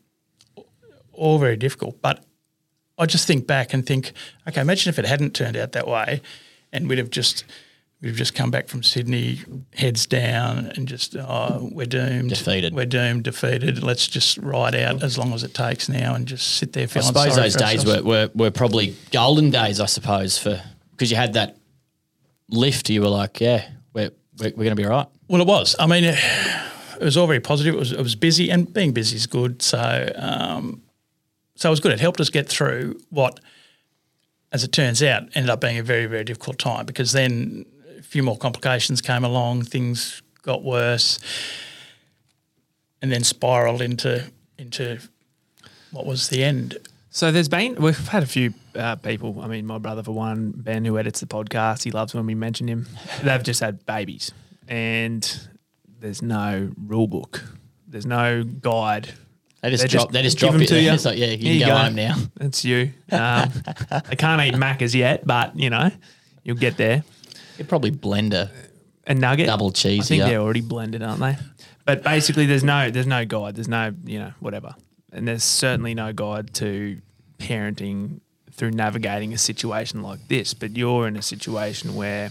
[1.12, 2.00] all very difficult.
[2.02, 2.22] But
[2.98, 4.12] I just think back and think,
[4.46, 6.20] okay, imagine if it hadn't turned out that way,
[6.72, 7.44] and we'd have just
[8.04, 9.40] we'd have just come back from Sydney,
[9.74, 12.74] heads down, and just oh, we're doomed, Defeated.
[12.74, 13.82] we're doomed, defeated.
[13.82, 17.00] Let's just ride out as long as it takes now, and just sit there I
[17.00, 21.32] suppose those days were, were, were probably golden days, I suppose, for because you had
[21.32, 21.56] that
[22.50, 22.90] lift.
[22.90, 25.08] You were like, yeah, we're, we're, we're going to be all right.
[25.28, 25.74] Well, it was.
[25.78, 26.18] I mean, it,
[27.00, 27.74] it was all very positive.
[27.74, 29.62] It was it was busy, and being busy is good.
[29.62, 30.82] So, um,
[31.54, 31.92] so it was good.
[31.92, 33.40] It helped us get through what,
[34.52, 37.64] as it turns out, ended up being a very very difficult time because then
[38.14, 39.62] few more complications came along.
[39.64, 41.18] Things got worse,
[43.02, 45.00] and then spiraled into into
[45.90, 46.78] what was the end.
[47.10, 49.40] So there's been we've had a few uh, people.
[49.42, 51.82] I mean, my brother for one, Ben, who edits the podcast.
[51.82, 52.86] He loves when we mention him.
[53.24, 54.30] They've just had babies,
[54.68, 55.48] and
[55.98, 57.42] there's no rule book.
[57.88, 59.12] There's no guide.
[59.60, 60.02] They just They drop.
[60.04, 60.68] just they just drop them it.
[60.68, 60.92] to you.
[60.92, 61.76] It's like, yeah, you can you go, go.
[61.78, 62.14] home now.
[62.36, 62.92] That's you.
[63.10, 63.50] Um,
[64.08, 65.90] they can't eat Maccas yet, but you know
[66.44, 67.02] you'll get there.
[67.58, 68.50] You'd probably blend a
[69.06, 70.02] A nugget, double cheese.
[70.02, 70.28] I think up.
[70.28, 71.36] they're already blended, aren't they?
[71.84, 73.54] But basically, there's no there's no guide.
[73.56, 74.74] There's no you know whatever,
[75.12, 77.00] and there's certainly no guide to
[77.38, 78.20] parenting
[78.52, 80.54] through navigating a situation like this.
[80.54, 82.30] But you're in a situation where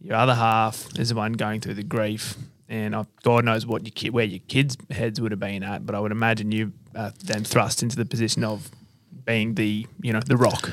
[0.00, 2.36] your other half is the one going through the grief,
[2.68, 5.86] and God knows what your kid, where your kids' heads would have been at.
[5.86, 8.70] But I would imagine you uh, then thrust into the position of
[9.24, 10.70] being the you know the rock.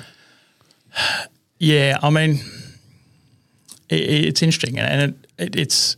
[1.60, 2.40] Yeah, I mean,
[3.90, 3.96] it,
[4.26, 5.98] it's interesting, and it, it, it's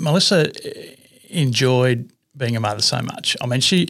[0.00, 0.50] Melissa
[1.30, 3.36] enjoyed being a mother so much.
[3.40, 3.88] I mean, she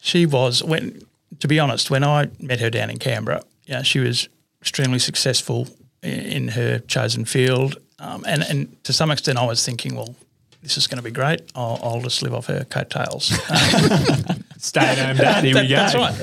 [0.00, 1.02] she was when
[1.40, 4.28] to be honest, when I met her down in Canberra, yeah, she was
[4.60, 5.68] extremely successful
[6.02, 10.14] i- in her chosen field, um, and and to some extent, I was thinking, well.
[10.62, 11.40] This is going to be great.
[11.54, 13.32] I'll, I'll just live off her coattails.
[13.32, 15.42] Um, Stay at home, dad.
[15.42, 15.74] Here we go.
[15.76, 16.14] That's right.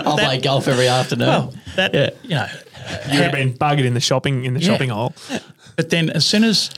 [0.06, 1.28] I'll play golf every afternoon.
[1.28, 2.46] Well, that you know,
[3.10, 4.68] You would have been buggered in the shopping in the Yeah.
[4.68, 5.14] shopping hall.
[5.76, 6.70] But then as soon as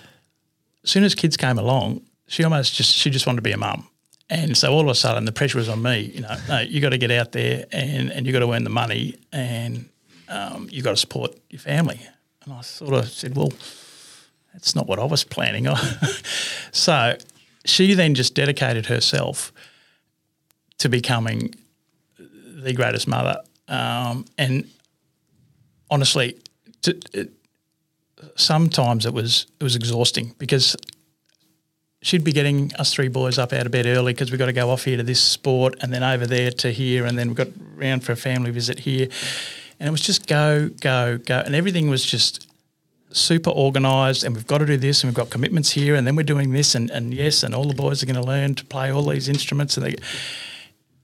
[0.84, 3.56] as soon as kids came along, she almost just she just wanted to be a
[3.56, 3.88] mum.
[4.30, 6.80] And so all of a sudden the pressure was on me, you know, no, you
[6.80, 9.88] got to get out there and, and you got to earn the money and
[10.28, 12.00] um, you got to support your family.
[12.44, 13.52] And I sort of said, well,
[14.54, 15.76] that's not what I was planning on.
[16.72, 17.16] so
[17.66, 19.52] she then just dedicated herself
[20.78, 21.54] to becoming
[22.18, 23.36] the greatest mother.
[23.68, 24.68] Um, and
[25.90, 26.38] honestly,
[26.82, 27.32] to, it,
[28.36, 30.76] sometimes it was it was exhausting because
[32.04, 34.52] she'd be getting us three boys up out of bed early because we've got to
[34.52, 37.36] go off here to this sport and then over there to here and then we've
[37.36, 39.08] got round for a family visit here.
[39.80, 41.42] And it was just go, go, go.
[41.44, 42.46] And everything was just
[43.10, 46.14] super organised and we've got to do this and we've got commitments here and then
[46.14, 48.64] we're doing this and, and yes, and all the boys are going to learn to
[48.66, 49.78] play all these instruments.
[49.78, 49.96] And, they,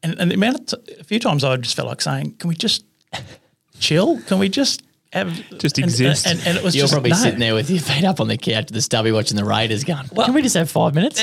[0.03, 2.49] and, and the amount of t- a few times I just felt like saying, can
[2.49, 2.85] we just
[3.81, 4.21] chill?
[4.23, 6.27] Can we just have Just and- exist.
[6.27, 7.17] And, and, it was You're just probably no.
[7.17, 9.83] sitting there with your feet up on the couch at the stubby watching the Raiders
[9.83, 11.21] going, can we just have five minutes?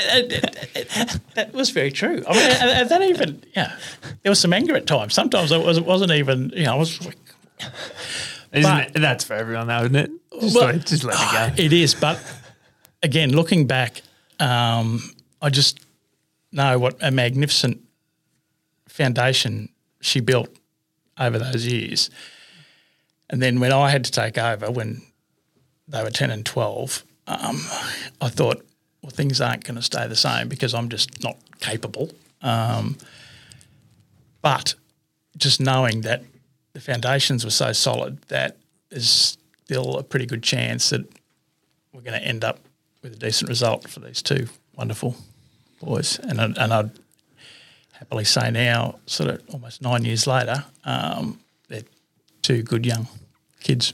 [1.36, 2.22] that was very true.
[2.28, 3.78] I mean, and, and that even, yeah,
[4.24, 5.14] there was some anger at times.
[5.14, 7.16] Sometimes it, was, it wasn't even, you know, I was like,
[8.52, 9.00] Isn't But- it?
[9.00, 10.12] That's for everyone, though, isn't it?
[10.42, 11.64] Just, Well, let, just let it go.
[11.64, 11.96] it is.
[11.96, 12.20] But
[13.02, 14.02] again, looking back,
[14.40, 15.02] um,
[15.42, 15.80] I just
[16.52, 17.80] know what a magnificent
[18.90, 19.70] foundation
[20.02, 20.50] she built
[21.20, 22.10] over those years.
[23.30, 25.02] And then when I had to take over, when
[25.88, 27.58] they were 10 and 12, um,
[28.22, 28.66] I thought,
[29.02, 32.10] well, things aren't going to stay the same because I'm just not capable.
[32.42, 32.98] Um,
[34.42, 34.76] but
[35.38, 36.24] just knowing that
[36.74, 38.58] the foundations were so solid that
[38.90, 41.06] there's still a pretty good chance that
[41.94, 42.60] we're going to end up
[43.02, 45.16] with a decent result for these two wonderful
[45.82, 46.20] boys.
[46.20, 46.92] And, I, and I'd
[47.92, 51.40] happily say now, sort of almost nine years later, um,
[52.48, 53.08] two good young
[53.60, 53.94] kids.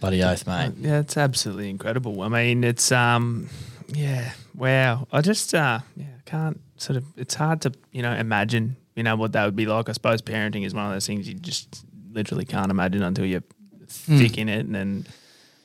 [0.00, 0.72] Bloody oath, mate.
[0.78, 2.22] Yeah, it's absolutely incredible.
[2.22, 3.48] I mean, it's um,
[3.88, 5.06] yeah, wow.
[5.12, 7.04] I just uh, yeah, can't sort of.
[7.16, 9.88] It's hard to you know imagine you know what that would be like.
[9.88, 13.44] I suppose parenting is one of those things you just literally can't imagine until you're
[13.88, 15.06] thick in it, and then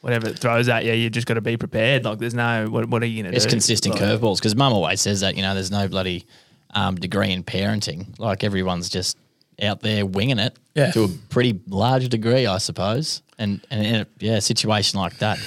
[0.01, 2.06] whatever it throws at you, you just got to be prepared.
[2.06, 3.51] Like, there's no what, what are you gonna It's do?
[3.51, 6.25] consistent Like, curveballs because mum always says that, you know, there's no bloody
[6.71, 8.17] um, degree in parenting.
[8.19, 9.17] Like everyone's just
[9.62, 10.91] out there winging it Yeah.
[10.91, 13.23] to a pretty large degree, I suppose.
[13.39, 15.39] And, and in a yeah, situation like that.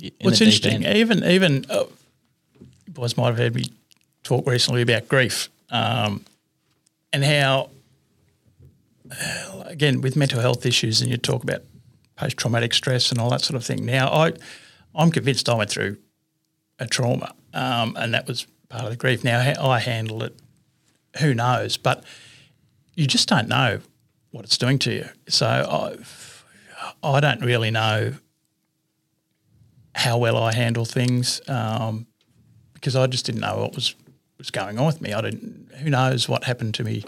[0.00, 1.84] in What's interesting, even even uh,
[2.86, 3.66] you boys might have heard me
[4.22, 6.24] talk recently about grief um,
[7.12, 7.70] and how,
[9.10, 11.62] uh, again, with mental health issues, and you talk about
[12.14, 13.84] post traumatic stress and all that sort of thing.
[13.84, 14.32] Now, I
[14.94, 15.96] I'm convinced I went through
[16.78, 19.24] a trauma, um, and that was part of the grief.
[19.24, 20.36] Now, how I handle it,
[21.18, 21.76] who knows?
[21.76, 22.04] But
[22.94, 23.80] you just don't know
[24.30, 25.08] what it's doing to you.
[25.28, 25.96] So I
[27.02, 28.14] I don't really know
[29.94, 32.06] how well I handle things um,
[32.74, 33.94] because I just didn't know what was
[34.38, 35.12] was going on with me.
[35.12, 35.70] I didn't.
[35.78, 37.04] Who knows what happened to me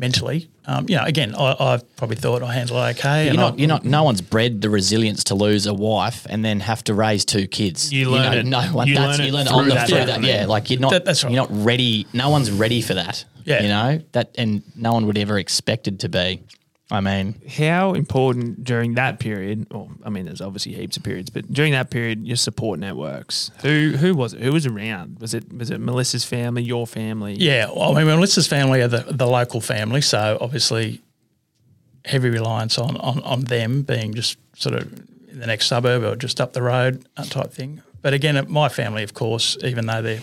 [0.00, 0.50] mentally?
[0.66, 3.24] Um, you know, again, I, I probably thought I handled it okay.
[3.24, 3.84] You're and not, I, you're not.
[3.84, 7.46] No one's bred the resilience to lose a wife and then have to raise two
[7.46, 7.92] kids.
[7.92, 8.88] You learn know, it- No one.
[8.88, 10.22] you that's, learn it you learn through on the that through that.
[10.22, 10.90] Yeah, like you're not.
[10.92, 11.32] That- that's right.
[11.32, 12.06] You're not ready.
[12.12, 13.24] No one's ready for that.
[13.44, 13.62] Yeah.
[13.62, 16.42] You know that, and no one would ever expected to be.
[16.92, 19.66] I mean, How important during that period?
[19.70, 23.50] Or I mean, there's obviously heaps of periods, but during that period, your support networks.
[23.62, 24.40] Who who was it?
[24.42, 25.18] Who was around?
[25.20, 27.34] Was it was it Melissa's family, your family?
[27.34, 31.00] Yeah, well, I mean, Melissa's family are the, the local family, so obviously
[32.04, 34.92] heavy reliance on, on, on them being just sort of
[35.30, 37.82] in the next suburb or just up the road uh, type thing.
[38.02, 40.22] But again, my family, of course, even though they're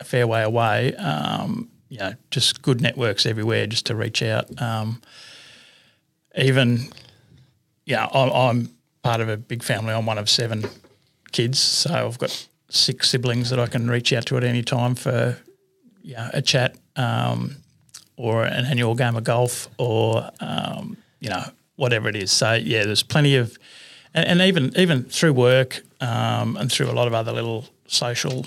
[0.00, 4.60] a fair way away, um, you know, just good networks everywhere just to reach out.
[4.60, 5.02] Um,
[6.36, 6.88] even,
[7.84, 8.70] yeah, I'm,
[9.02, 9.94] part of a big family.
[9.94, 10.64] I'm one of seven
[11.32, 14.94] kids, so I've got six siblings that I can reach out to at any time
[14.94, 15.38] for
[16.02, 17.56] yeah, a chat um,
[18.16, 21.44] or an annual game of golf or um, you know
[21.76, 22.30] whatever it is.
[22.30, 23.58] So yeah, there's plenty of,
[24.14, 28.46] and, and even even through work um, and through a lot of other little social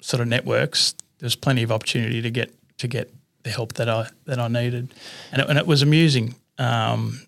[0.00, 4.08] sort of networks, there's plenty of opportunity to get to get the help that I
[4.24, 4.92] that I needed,
[5.32, 7.20] and it, and it was amusing, um,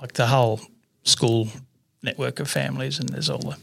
[0.00, 0.60] like the whole
[1.04, 1.48] school
[2.02, 3.56] network of families, and there's all the,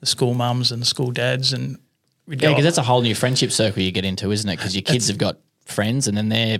[0.00, 1.78] the school mums and the school dads, and
[2.26, 4.56] we'd yeah, because that's a whole new friendship circle you get into, isn't it?
[4.56, 6.58] Because your kids have got friends, and then their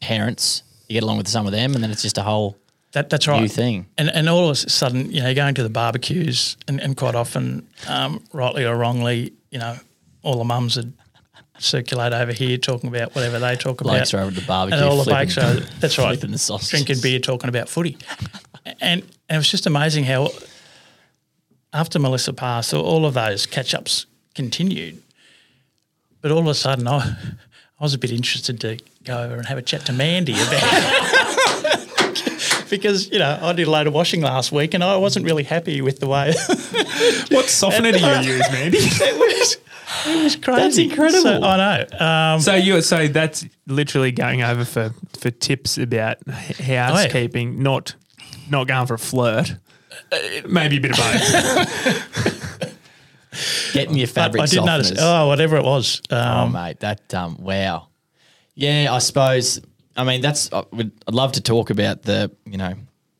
[0.00, 0.62] parents.
[0.88, 2.58] You get along with some of them, and then it's just a whole
[2.92, 3.40] That, that's right.
[3.40, 3.86] new thing.
[3.96, 6.96] And, and all of a sudden, you know, you're going to the barbecues, and, and
[6.96, 9.76] quite often, um, rightly or wrongly, you know,
[10.22, 10.92] all the mums would
[11.62, 14.18] circulate over here talking about whatever they talk Blokes about.
[14.20, 16.38] are over at the barbecue and all the flipping- blokes are, that's right, flipping the
[16.38, 16.70] sausage.
[16.70, 17.96] drinking beer, talking about footy.
[18.64, 20.30] and, and it was just amazing how
[21.72, 25.02] after Melissa passed, all of those catch ups continued.
[26.20, 26.98] But all of a sudden, I,
[27.80, 30.62] I was a bit interested to go over and have a chat to Mandy about
[32.70, 35.42] because you know I did a load of washing last week and I wasn't really
[35.42, 36.32] happy with the way
[37.30, 38.78] What softener do you use, Mandy?
[38.80, 39.56] it was.
[40.06, 40.60] It was crazy.
[40.60, 41.22] That's incredible.
[41.22, 42.06] So, I know.
[42.34, 47.94] Um, So you so that's literally going over for for tips about h- housekeeping, not
[48.50, 49.54] not going for a flirt.
[50.48, 52.52] Maybe a bit of both.
[53.72, 54.90] Getting your but fabric I did notice.
[54.90, 54.96] softeners.
[55.00, 56.02] Oh, whatever it was.
[56.10, 57.88] Oh, Um, mate, that um, wow.
[58.54, 59.60] Yeah, I suppose.
[59.96, 60.52] I mean, that's.
[60.52, 62.74] I would, I'd love to talk about the you know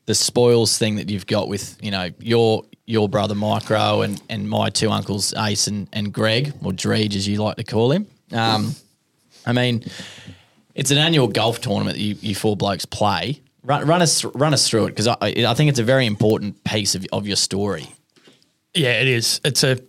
[0.05, 4.49] the spoils thing that you've got with you know your your brother Micro and and
[4.49, 8.07] my two uncles Ace and, and Greg or Dreege as you like to call him.
[8.31, 8.75] Um,
[9.45, 9.83] I mean,
[10.75, 13.41] it's an annual golf tournament that you, you four blokes play.
[13.63, 16.63] Run, run us run us through it because I, I think it's a very important
[16.63, 17.87] piece of, of your story.
[18.73, 19.39] Yeah, it is.
[19.45, 19.79] It's a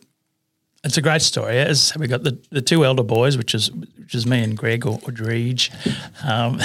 [0.85, 1.59] it's a great story.
[1.59, 4.87] As we got the, the two elder boys, which is which is me and Greg
[4.87, 5.13] or, or
[6.23, 6.61] um,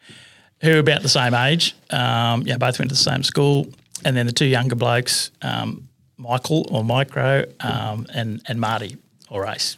[0.60, 1.74] who are about the same age.
[1.90, 3.66] Um, yeah, both went to the same school,
[4.04, 8.96] and then the two younger blokes, um, Michael or Micro, um, and and Marty
[9.30, 9.76] or Ace,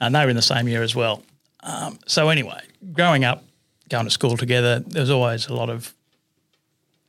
[0.00, 1.22] and they were in the same year as well.
[1.60, 2.60] Um, so anyway,
[2.92, 3.42] growing up,
[3.88, 5.94] going to school together, there was always a lot of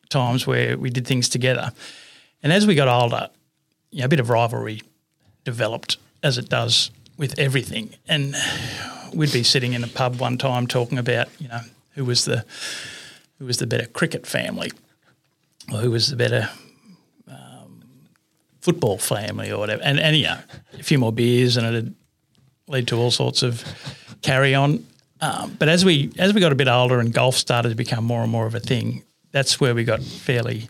[0.10, 1.72] times where we did things together,
[2.42, 3.30] and as we got older,
[3.92, 4.82] you know, a bit of rivalry
[5.44, 7.94] developed as it does with everything.
[8.08, 8.36] And
[9.14, 11.62] we'd be sitting in a pub one time talking about, you know,
[11.94, 12.46] who was the
[13.40, 14.72] who was the better cricket family,
[15.70, 16.50] who was the better
[17.28, 17.82] um,
[18.62, 19.82] football family, or whatever.
[19.84, 20.42] And and yeah,
[20.80, 21.96] a few more beers, and it'd
[22.68, 23.64] lead to all sorts of
[24.22, 24.86] carry on.
[25.22, 28.04] Um, but as we as we got a bit older and golf started to become
[28.04, 30.70] more and more of a thing, that's where we got fairly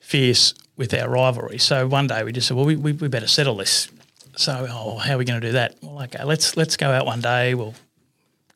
[0.00, 1.58] fierce with our rivalry.
[1.58, 3.88] So one day we just said, well, we, we, we better settle this.
[4.36, 5.76] So, oh, how are we going to do that?
[5.82, 7.54] Well, okay, let's let's go out one day.
[7.54, 7.74] We'll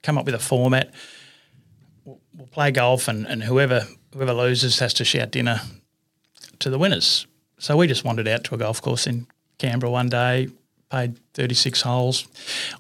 [0.03, 0.93] come up with a format.
[2.05, 5.61] We'll, we'll play golf, and, and whoever whoever loses has to shout dinner
[6.59, 7.27] to the winners.
[7.59, 9.27] So we just wandered out to a golf course in
[9.59, 10.49] Canberra one day,
[10.91, 12.27] played 36 holes,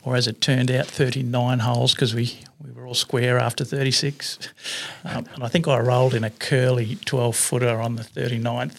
[0.03, 4.39] or as it turned out, 39 holes because we, we were all square after 36.
[5.05, 8.77] Um, and I think I rolled in a curly 12 footer on the 39th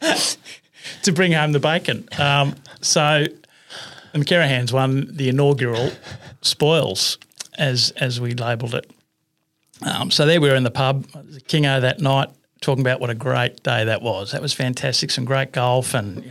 [1.02, 2.08] to bring home the bacon.
[2.18, 3.26] Um, so
[4.12, 5.90] the McCarahans won the inaugural
[6.40, 7.18] spoils,
[7.58, 8.90] as as we labelled it.
[9.82, 11.06] Um, so there we were in the pub,
[11.48, 14.32] Kingo that night, talking about what a great day that was.
[14.32, 16.30] That was fantastic, some great golf, and you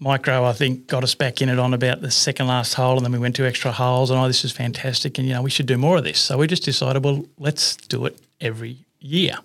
[0.00, 3.04] Micro, I think, got us back in it on about the second last hole, and
[3.04, 5.50] then we went to extra holes, and oh, this is fantastic, and you know, we
[5.50, 6.18] should do more of this.
[6.18, 9.38] So we just decided, well, let's do it every year.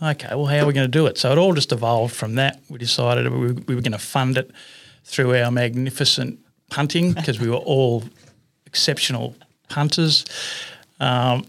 [0.00, 1.18] Okay, well, how are we going to do it?
[1.18, 2.60] So it all just evolved from that.
[2.68, 4.50] We decided we were going to fund it
[5.04, 6.38] through our magnificent
[6.70, 8.04] punting because we were all
[8.66, 9.36] exceptional
[9.68, 10.24] punters.
[11.00, 11.46] Um,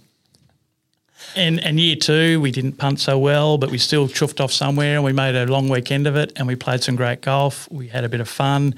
[1.35, 4.95] and, and year two, we didn't punt so well, but we still chuffed off somewhere
[4.95, 7.67] and we made a long weekend of it and we played some great golf.
[7.71, 8.75] We had a bit of fun.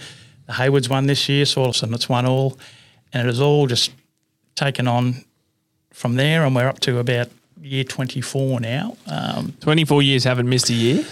[0.48, 2.58] The Haywards won this year, so all of a sudden it's one all.
[3.12, 3.92] And it has all just
[4.56, 5.26] taken on
[5.92, 7.30] from there and we're up to about
[7.62, 8.98] year 24 now.
[9.08, 11.06] Um, 24 years haven't missed a year.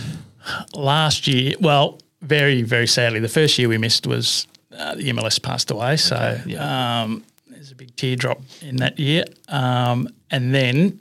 [0.76, 5.42] last year, well, very, very sadly, the first year we missed was uh, the MLS
[5.42, 5.98] passed away.
[5.98, 7.24] So um,
[7.64, 9.24] there's a big teardrop in that year.
[9.48, 11.00] Um, and then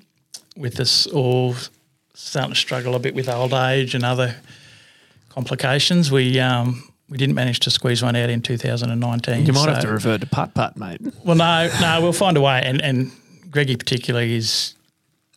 [0.56, 1.56] with us all
[2.14, 4.36] starting to struggle a bit with old age and other
[5.28, 9.44] complications, we um, we didn't manage to squeeze one out in 2019.
[9.44, 11.00] You might have to revert to putt putt, mate.
[11.24, 12.62] well, no, no, we'll find a way.
[12.64, 13.10] And and
[13.50, 14.76] Greggy particularly is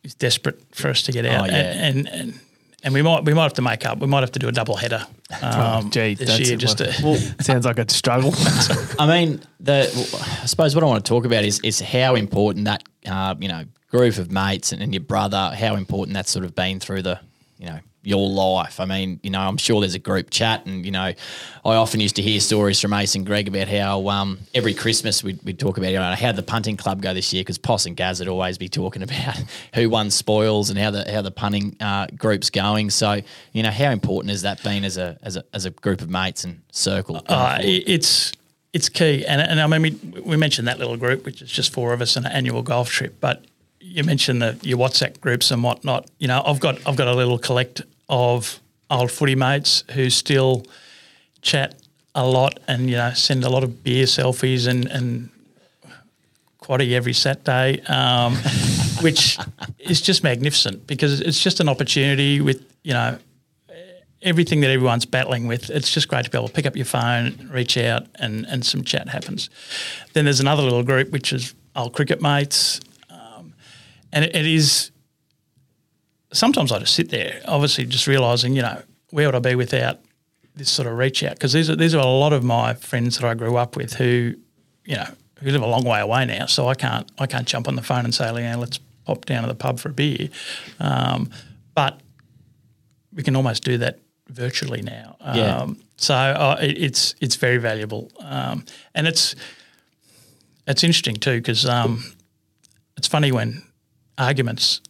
[0.04, 1.50] is desperate for us to get out.
[1.50, 1.88] Oh, yeah.
[1.88, 2.40] And, and and
[2.86, 4.00] and we might we might have to make up.
[4.00, 5.06] We might have to do a double header
[5.42, 6.94] um, Oh, Gee, this that's year just to.
[7.04, 8.34] Well, sounds like a struggle.
[9.00, 9.90] I mean, the
[10.42, 13.50] I suppose what I want to talk about is is how important that uh, you
[13.50, 17.02] know group of mates and, and your brother, how important that's sort of been through
[17.02, 17.20] the
[17.58, 18.80] you know your life.
[18.80, 21.14] I mean, you know, I'm sure there's a group chat, and you know,
[21.66, 25.24] I often used to hear stories from Ace and Greg about how um, every Christmas
[25.24, 27.86] we'd, we'd talk about you know, how the punting club go this year because Poss
[27.86, 29.38] and Gaz would always be talking about
[29.76, 32.90] who won spoils and how the how the punting uh, group's going.
[32.90, 33.22] So,
[33.54, 36.10] you know, how important has that been as a as a as a group of
[36.10, 37.22] mates and circle?
[37.28, 38.32] Uh, it's
[38.74, 41.74] it's key, and and I mean we, we mentioned that little group, which is just
[41.74, 43.16] four of us, an annual golf trip.
[43.20, 43.46] But
[43.80, 46.10] you mentioned the your WhatsApp groups and whatnot.
[46.20, 50.66] You know, I've got I've got a little collect of old footy mates who still
[51.42, 51.76] chat
[52.14, 55.30] a lot and you know send a lot of beer selfies and and
[56.62, 57.82] quaddy every Saturday.
[57.88, 58.38] Um,
[59.02, 59.38] which
[59.80, 63.18] is just magnificent because it's just an opportunity with you know
[64.22, 65.70] everything that everyone's battling with.
[65.70, 68.66] It's just great to be able to pick up your phone, reach out, and and
[68.66, 69.50] some chat happens.
[70.14, 72.80] Then there's another little group which is old cricket mates,
[73.10, 73.54] um,
[74.12, 74.92] and it, it is.
[76.36, 78.82] Sometimes I just sit there, obviously, just realising, you know,
[79.12, 80.00] where would I be without
[80.56, 81.34] this sort of reach out?
[81.34, 83.94] Because these are these are a lot of my friends that I grew up with
[83.94, 84.36] who,
[84.86, 85.08] you know,
[85.40, 86.46] who live a long way away now.
[86.46, 89.44] So I can't I can't jump on the phone and say, Leanne, let's pop down
[89.44, 90.30] to the pub for a beer.
[90.80, 91.30] Um,
[91.74, 92.00] but
[93.14, 95.16] we can almost do that virtually now.
[95.22, 95.68] Um, Yeah.
[95.98, 99.36] So uh, it, it's it's very valuable, um, and it's
[100.68, 102.04] it's interesting too because um,
[102.98, 103.64] it's funny when
[104.18, 104.82] arguments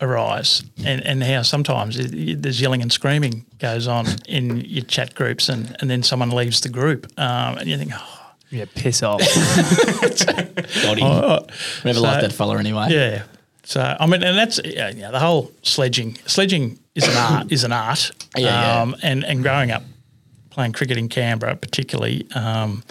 [0.00, 4.84] arise and, and how sometimes it, it- there's yelling and screaming goes on in your
[4.84, 8.64] chat groups and, and then someone leaves the group um, and you think, oh, Yeah,
[8.74, 9.20] piss off.
[9.20, 11.04] Got him.
[11.04, 11.46] oh,
[11.84, 12.86] Never so- liked that fella anyway.
[12.90, 13.22] yeah.
[13.64, 16.16] So I mean, and that's yeah, yeah, the whole sledging.
[16.26, 17.52] Sledging is an art.
[17.52, 18.10] Is an art.
[18.36, 18.82] Yeah, yeah.
[18.82, 19.82] Um, and and growing up
[20.48, 22.82] playing cricket in Canberra, particularly, um,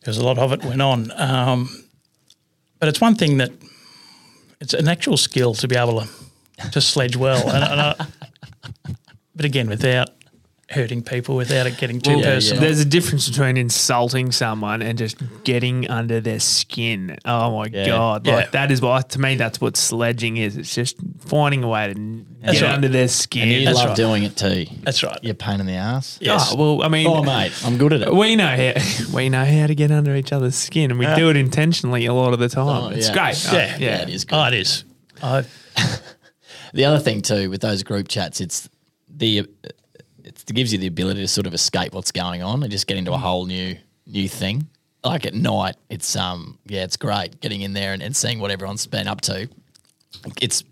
[0.00, 1.12] because a lot of it went on.
[1.14, 1.68] Um,
[2.80, 3.52] but it's one thing that
[4.60, 6.08] it's an actual skill to be able to
[6.72, 8.06] to sledge well, and, and I,
[9.34, 10.08] but again, without
[10.68, 12.60] hurting people, without it getting too Well, personal.
[12.60, 17.16] There's a difference between insulting someone and just getting under their skin.
[17.24, 17.86] Oh my Yeah.
[17.86, 18.26] god!
[18.26, 18.34] Yeah.
[18.36, 20.56] Like that is what to me that's what sledging is.
[20.56, 22.74] It's just finding a way to That's get right.
[22.74, 23.42] under their skin.
[23.42, 23.60] And skin.
[23.60, 23.96] you That's love right.
[23.96, 24.66] doing it too.
[24.82, 25.18] That's right.
[25.22, 26.18] You're a pain in the ass.
[26.20, 26.50] Yes.
[26.52, 28.12] Oh, well, I mean, Oh, mate, I'm good at it.
[28.12, 28.72] we know how
[29.14, 32.12] we know how to get under each other's skin, and we do it intentionally a
[32.14, 32.84] lot of the time.
[32.84, 33.14] Oh, it's yeah.
[33.14, 33.44] great.
[33.52, 33.72] Yeah.
[33.74, 34.34] Oh, Yeah, it is good.
[34.36, 34.84] Oh, it is.
[35.22, 35.44] I,
[36.72, 38.68] The other thing too with those group chats, it's
[39.08, 39.48] the it's,
[40.48, 42.96] it gives you the ability to sort of escape what's going on and just get
[42.96, 43.76] into a whole new
[44.06, 44.68] new thing.
[45.04, 48.50] Like at night, it's um yeah, it's great getting in there and, and seeing what
[48.50, 49.48] everyone's been up to.
[50.40, 50.64] It's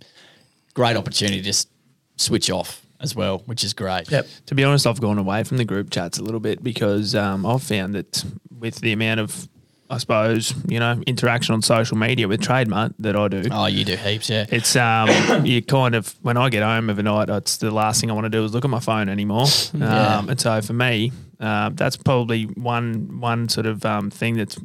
[0.75, 1.69] great opportunity to just
[2.17, 4.11] switch off as well, which is great.
[4.11, 4.27] Yep.
[4.47, 7.45] To be honest, I've gone away from the group chats a little bit because um,
[7.45, 8.25] I've found that
[8.59, 9.49] with the amount of,
[9.91, 13.85] I suppose, you know, interaction on social media with Trademutt that I do, Oh, you
[13.85, 14.47] do heaps, yeah.
[14.49, 15.09] it's um,
[15.45, 18.15] you kind of when I get home of a night, it's the last thing I
[18.15, 19.47] want to do is look at my phone anymore.
[19.75, 20.19] Yeah.
[20.19, 24.57] Um, and so for me, uh, that's probably one one sort of um, thing that's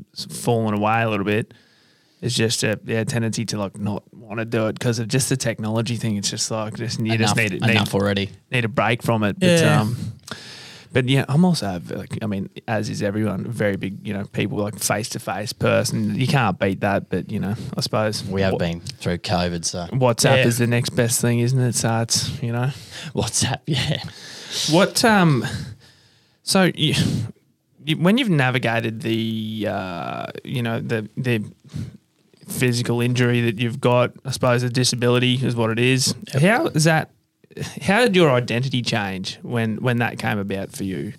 [0.44, 1.54] fallen away a little bit.
[2.22, 5.30] Is just a yeah, tendency to like not want to do it because of just
[5.30, 6.18] the technology thing.
[6.18, 8.30] It's just like just you enough, just need enough already.
[8.52, 9.40] need a break from it.
[9.40, 9.82] But Yeah.
[9.82, 9.96] um,
[10.92, 14.58] but yeah, I'm also like I mean, as is everyone, very big you know people
[14.58, 16.16] like face to face person.
[16.16, 17.10] You can't beat that.
[17.10, 20.48] But you know, I suppose We have Wha- been through COVID, so WhatsApp Yeah.
[20.48, 21.76] is the next best thing, isn't it?
[21.76, 22.72] So it's you know
[23.14, 24.02] WhatsApp, yeah.
[24.72, 25.46] what um.
[26.44, 26.96] So you,
[27.86, 31.44] you, when you've navigated the uh, you know the the
[32.48, 36.16] physical injury that you've got, I suppose a disability is what it is.
[36.42, 37.12] How is that?
[37.82, 41.14] How did your identity change when when that came about for you?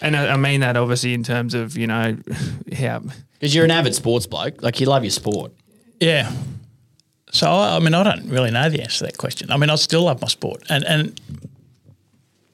[0.00, 2.16] And I, I mean that obviously in terms of you know
[2.76, 3.02] how
[3.34, 5.52] Because you're an avid sports bloke, like you love your sport.
[6.00, 6.32] Yeah.
[7.32, 9.50] So I, I mean, I don't really know the answer to that question.
[9.50, 11.20] I mean, I still love my sport, and and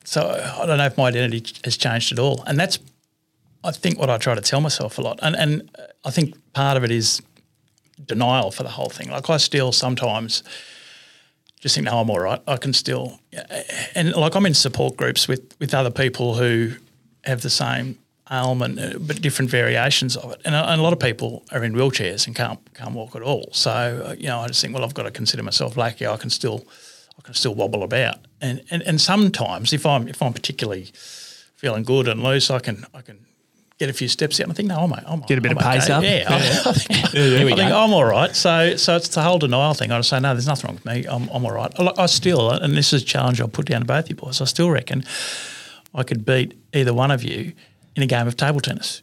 [0.04, 2.44] so I don't know if my identity has changed at all.
[2.46, 2.78] And that's,
[3.64, 5.18] I think, what I try to tell myself a lot.
[5.22, 7.22] And and uh, I think part of it is
[8.04, 9.10] denial for the whole thing.
[9.10, 10.42] Like I still sometimes
[11.60, 12.40] just think, no, I'm all right.
[12.46, 13.18] I can still,
[13.94, 16.72] and like I'm in support groups with with other people who
[17.24, 17.98] have the same
[18.30, 20.40] ailment, but different variations of it.
[20.44, 23.22] And a, and a lot of people are in wheelchairs and can't can't walk at
[23.22, 23.48] all.
[23.52, 26.06] So you know, I just think, well, I've got to consider myself lucky.
[26.06, 26.66] I can still
[27.18, 28.26] I can still wobble about.
[28.40, 30.92] And and, and sometimes if I'm if I'm particularly
[31.54, 33.25] feeling good and loose, I can I can.
[33.78, 35.58] Get a few steps out, and I think, no, I'm, I'm Get a bit I'm
[35.58, 35.92] of pace okay.
[35.92, 36.02] up.
[36.02, 36.36] Yeah, I,
[36.70, 38.34] I, think, yeah, I think I'm all right.
[38.34, 39.92] So, so it's the whole denial thing.
[39.92, 41.04] I just say, no, there's nothing wrong with me.
[41.06, 41.70] I'm, I'm all right.
[41.78, 44.40] I, I still, and this is a challenge I'll put down to both you boys.
[44.40, 45.04] I still reckon
[45.94, 47.52] I could beat either one of you
[47.96, 49.02] in a game of table tennis.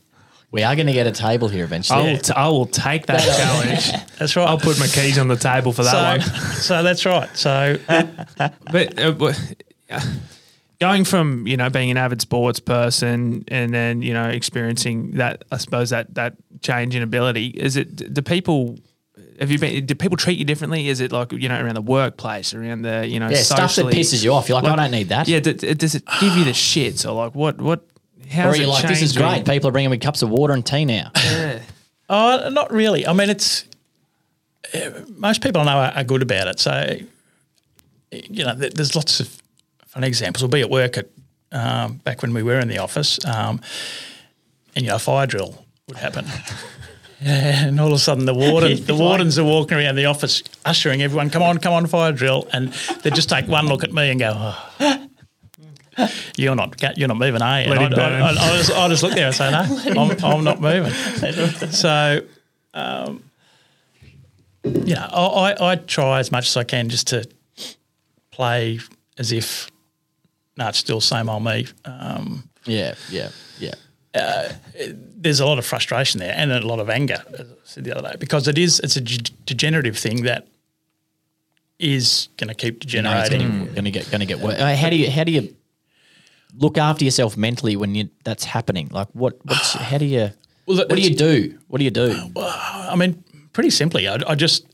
[0.50, 2.12] We are going to get a table here I eventually.
[2.14, 3.92] will, t- I will take that challenge.
[4.18, 4.48] That's right.
[4.48, 6.56] I'll put my keys on the table for that so, one.
[6.56, 7.30] so that's right.
[7.38, 9.34] So, But uh, w-
[9.90, 10.02] uh,
[10.84, 15.46] going from you know being an avid sports person and then you know experiencing that,
[15.50, 18.14] I suppose that that change in ability is it?
[18.14, 18.78] Do people
[19.40, 19.86] have you been?
[19.86, 20.90] Do people treat you differently?
[20.90, 23.86] Is it like you know around the workplace, around the you know yeah, stuff that
[23.86, 24.50] pisses you off.
[24.50, 25.30] You're like, I don't need that.
[25.30, 27.86] Yeah, d- d- does it give you the shits or like what what?
[28.30, 29.46] How or you're like, this is great.
[29.46, 31.12] People are bringing me cups of water and tea now.
[32.10, 33.06] oh, not really.
[33.06, 33.66] I mean, it's
[34.74, 36.60] uh, most people I know are, are good about it.
[36.60, 36.98] So,
[38.12, 39.43] you know, there's lots of
[39.94, 40.42] funny examples.
[40.42, 41.08] We'll be at work at
[41.52, 43.62] um, back when we were in the office, um,
[44.76, 46.26] and you know, a fire drill would happen.
[47.22, 51.02] and all of a sudden the warden, the wardens are walking around the office, ushering
[51.02, 52.70] everyone, "Come on, come on, fire drill!" And
[53.04, 55.08] they just take one look at me and go, oh,
[56.38, 58.20] "You're not, you're not moving, are you?" I.
[58.22, 60.92] I, I, just, I just look there and say, "No, I'm, I'm not moving."
[61.72, 62.22] So,
[62.74, 63.24] um,
[64.64, 67.28] you know, I, I try as much as I can just to
[68.32, 68.80] play
[69.18, 69.70] as if,
[70.58, 71.68] no, it's still same old me.
[71.86, 73.30] Um, Yeah, yeah,
[73.60, 73.74] yeah.
[75.18, 77.96] there's a lot of frustration there and a lot of anger, as I said the
[77.98, 80.48] other day, because it is it's a g- degenerative thing that
[81.80, 83.74] is going to keep You know, it's degenerating.
[83.74, 84.60] going to get going to get worse.
[84.60, 85.56] Uh, How do you how do you
[86.58, 88.90] look after yourself mentally when you that's happening?
[88.92, 90.32] Like what what's how do you
[90.68, 91.58] Well, what do you do?
[91.68, 92.30] What do you do?
[92.38, 93.24] I mean,
[93.54, 94.66] pretty simply, I, I just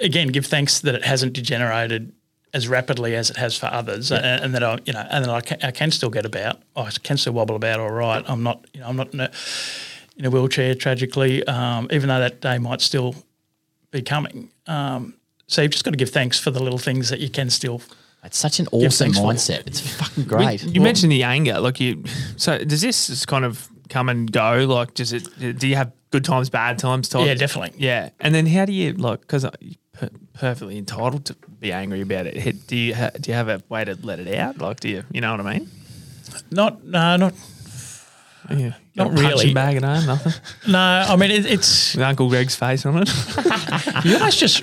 [0.00, 2.12] again give thanks that it hasn't degenerated
[2.56, 5.30] as rapidly as it has for others, and, and that I, you know, and that
[5.30, 6.62] I can, I can still get about.
[6.74, 8.24] I can still wobble about all right.
[8.26, 9.30] I'm not, you know, I'm not in a,
[10.16, 13.14] in a wheelchair tragically, um, even though that day might still
[13.90, 14.50] be coming.
[14.66, 15.14] Um,
[15.46, 17.82] so you've just got to give thanks for the little things that you can still.
[18.24, 19.66] It's such an awesome thanks for mindset.
[19.66, 20.64] It's fucking great.
[20.64, 22.02] You mentioned the anger, like you.
[22.36, 24.64] So does this just kind of come and go?
[24.66, 25.28] Like, does it?
[25.58, 27.08] Do you have good times, bad times?
[27.08, 27.26] Type?
[27.26, 27.78] Yeah, definitely.
[27.78, 29.20] Yeah, and then how do you like?
[29.20, 32.66] Because you're per- perfectly entitled to be angry about it.
[32.66, 34.58] Do you ha- do you have a way to let it out?
[34.58, 35.04] Like, do you?
[35.10, 35.70] You know what I mean?
[36.50, 37.34] Not, no, not,
[38.50, 38.74] Yeah.
[38.94, 39.54] Not Got a punching really.
[39.54, 40.32] bag home, nothing.
[40.72, 40.78] no.
[40.78, 43.08] I mean, it, it's With Uncle Greg's face on it.
[44.04, 44.62] you almost just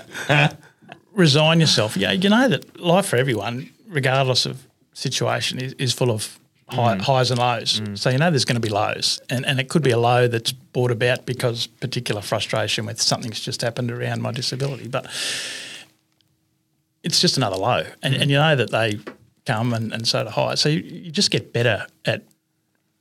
[1.13, 1.95] resign yourself.
[1.97, 6.39] Yeah, you know that life for everyone, regardless of situation, is, is full of
[6.73, 7.01] high, mm.
[7.01, 7.79] highs and lows.
[7.79, 7.97] Mm.
[7.97, 10.27] So you know there's going to be lows, and and it could be a low
[10.27, 15.05] that's brought about because particular frustration with something's just happened around my disability, but
[17.03, 18.29] it's just another low, and and mm.
[18.29, 18.99] you know that they
[19.45, 20.61] come and, and so do highs.
[20.61, 22.23] So you, you just get better at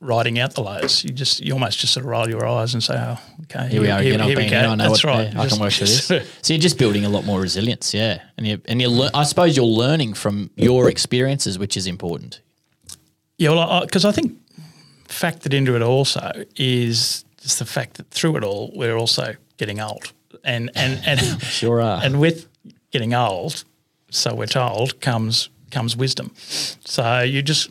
[0.03, 1.03] riding out the lows.
[1.03, 3.81] You just you almost just sort of roll your eyes and say, "Oh, okay, Here
[3.81, 4.21] we are again.
[4.21, 4.67] I've we been go." here.
[4.67, 5.33] I know That's what, right.
[5.33, 6.29] yeah, I Just- can work through this.
[6.41, 8.21] So you're just building a lot more resilience, yeah.
[8.37, 12.41] And you and you lear- I suppose you're learning from your experiences, which is important.
[13.43, 14.37] Yeah, well, because I, think
[15.07, 19.81] factored into it also is just the fact that through it all, we're also getting
[19.81, 20.13] old,
[20.45, 22.01] and and and Sure are.
[22.01, 22.47] and with
[22.91, 23.65] getting old,
[24.09, 26.31] so we're told comes comes wisdom.
[26.37, 27.69] So you just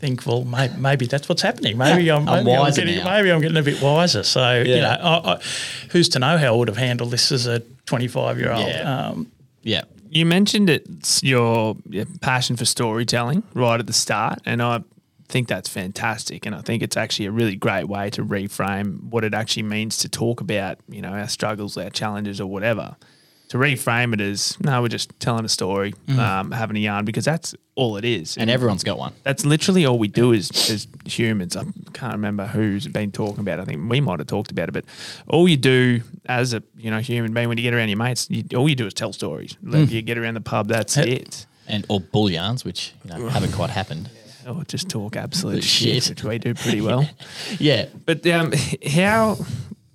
[0.00, 1.76] think, well, maybe, maybe that's what's happening.
[1.78, 3.04] Maybe I'm, I'm maybe I'm getting, now.
[3.04, 4.24] maybe I'm getting a bit wiser.
[4.24, 5.40] So you know, I, I,
[5.90, 8.66] who's to know how I would have handled this as a 25 year old?
[8.66, 9.08] Yeah.
[9.08, 9.30] Um,
[9.62, 9.82] Yeah.
[10.12, 14.82] You mentioned it's your, your passion for storytelling right at the start, and I
[15.28, 16.46] think that's fantastic.
[16.46, 19.98] And I think it's actually a really great way to reframe what it actually means
[19.98, 22.96] to talk about, you know, our struggles, our challenges, or whatever.
[23.50, 27.24] To reframe it as no, we're just telling a story, um, having a yarn, because
[27.24, 28.36] that's all it is.
[28.36, 29.12] And everyone's got one.
[29.24, 31.56] that's literally all we do as, as humans.
[31.56, 33.62] I can't remember who's been talking about it.
[33.62, 34.84] I think we might have talked about it, but
[35.26, 38.28] all you do as a you know human being when you get around your mates,
[38.30, 39.56] you, all you do is tell stories.
[39.64, 41.46] Like You get around the pub, that's it.
[41.66, 44.10] And or bull yarns, which you know haven't quite happened.
[44.48, 46.02] Or just talk absolute Shit.
[46.02, 47.06] shit, which we do pretty well.
[47.58, 47.86] Yeah.
[48.06, 48.52] But um,
[48.90, 49.36] how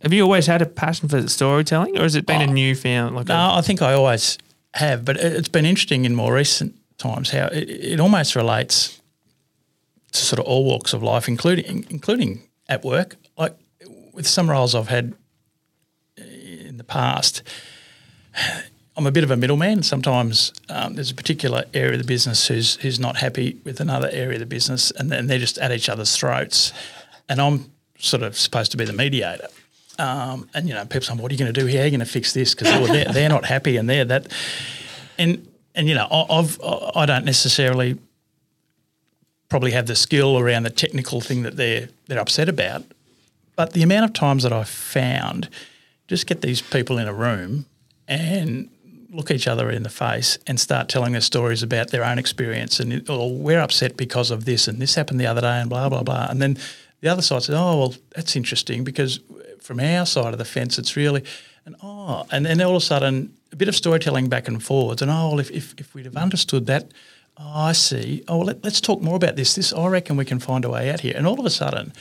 [0.05, 2.53] have you always had a passion for storytelling, or has it been a Oh.
[2.53, 3.27] newfound like?
[3.27, 4.37] No, a, I think I always
[4.75, 9.01] have, but it- it's been interesting in more recent times how it, it almost relates
[10.11, 13.15] to sort of all walks of life, including including at work.
[13.35, 13.55] Like
[14.13, 15.15] with some roles I've had
[16.17, 17.41] in the past,
[18.97, 19.81] I'm a bit of a middleman.
[19.81, 24.09] Sometimes um, there's a particular area of the business who's who's not happy with another
[24.13, 26.73] area of the business, and then they're just at each other's throats,
[27.27, 29.47] and I'm sort of supposed to be the mediator.
[29.97, 31.81] Um, and you know, people say, "What are you going to do here?
[31.81, 34.27] Are you going to fix this?" Because oh, they're, they're not happy, and they're that.
[35.17, 36.59] And and you know, I, I've
[36.95, 37.97] I don't necessarily
[39.49, 42.83] probably have the skill around the technical thing that they're they're upset about,
[43.55, 45.49] but the amount of times that I've found,
[46.07, 47.65] just get these people in a room
[48.07, 48.69] and
[49.15, 52.79] look each other in the face and start telling their stories about their own experience
[52.79, 55.87] and or we're upset because of this and this happened the other day and blah
[55.87, 56.57] blah blah and then
[56.99, 59.21] the other side says oh well that's interesting because
[59.65, 61.23] from our side of the fence it's really
[61.65, 65.01] and oh and then all of a sudden a bit of storytelling back and forwards
[65.01, 66.91] and oh well if, if, if we'd have understood that
[67.37, 70.25] oh I see oh well, let, let's talk more about this this I reckon we
[70.25, 71.93] can find a way out here and all of a sudden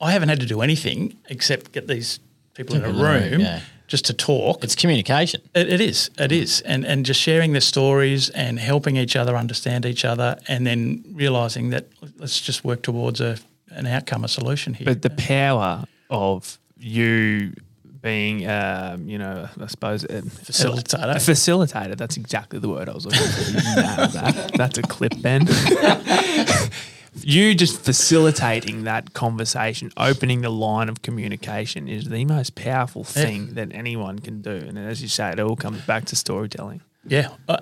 [0.00, 2.18] I haven't had to do anything except get these
[2.54, 3.60] people in a People in the room, room yeah.
[3.86, 5.42] just to talk It's communication.
[5.54, 6.10] it, it is.
[6.18, 6.42] It mm.
[6.42, 10.66] is, and and just sharing their stories and helping each other understand each other, and
[10.66, 11.86] then realizing that
[12.18, 13.38] let's just work towards a
[13.70, 14.84] an outcome, a solution here.
[14.84, 17.52] but the power of you
[18.00, 21.12] being, um, you know, I suppose a Facilitator.
[21.12, 21.96] A facilitator.
[21.96, 23.50] That's exactly the word I was looking for.
[23.52, 24.50] That.
[24.56, 25.46] That's a clip, Ben.
[27.22, 33.54] you just facilitating that conversation, opening the line of communication is the most powerful thing
[33.54, 34.50] that anyone can do.
[34.50, 36.80] And as you say, it all comes back to storytelling.
[37.06, 37.58] Yeah, uh,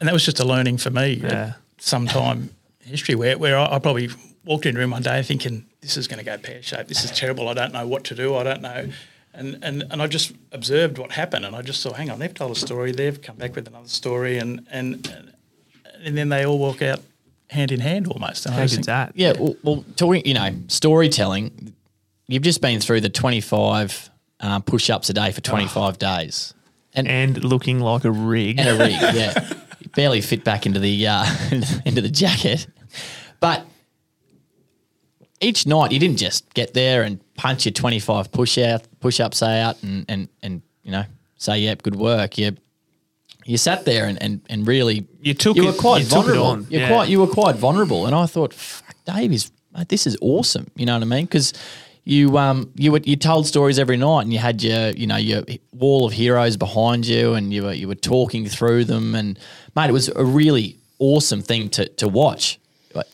[0.00, 1.26] and that was just a learning for me Yeah.
[1.28, 2.50] at some time
[2.80, 4.08] history where, where I, I probably
[4.46, 6.88] walked into a room one day thinking, this is going to go pear shaped.
[6.88, 7.48] This is terrible.
[7.48, 8.34] I don't know what to do.
[8.34, 8.88] I don't know.
[9.34, 12.32] And, and, and I just observed what happened and I just thought, hang on, they've
[12.32, 12.92] told a story.
[12.92, 14.38] They've come back with another story.
[14.38, 15.34] And, and,
[16.02, 17.00] and then they all walk out
[17.50, 18.46] hand in hand almost.
[18.46, 19.12] And I How just good's think, that?
[19.14, 21.74] Yeah, well, well, talking, you know, storytelling.
[22.28, 26.54] You've just been through the twenty-five um, push-ups a day for twenty-five days,
[26.94, 28.58] and And looking like a rig.
[28.58, 28.92] and a rig.
[29.14, 29.52] Yeah,
[29.94, 31.24] barely fit back into the uh,
[31.84, 32.66] into the jacket.
[33.38, 33.64] But
[35.40, 39.42] each night, you didn't just get there and punch your twenty-five push out push ups
[39.42, 41.04] out and and and you know
[41.36, 42.38] say yep, good work.
[42.38, 42.56] You
[43.44, 46.10] you sat there and and, and really You took you it- were quite you it
[46.10, 46.62] vulnerable.
[46.70, 46.88] You're yeah.
[46.88, 50.66] quite you were quite vulnerable, and I thought, fuck, Dave is mate, this is awesome.
[50.76, 51.26] You know what I mean?
[51.26, 51.52] Because
[52.04, 55.16] you um you were, you told stories every night, and you had your you know
[55.16, 59.38] your wall of heroes behind you, and you were you were talking through them, and
[59.74, 62.58] mate, it was a really awesome thing to to watch.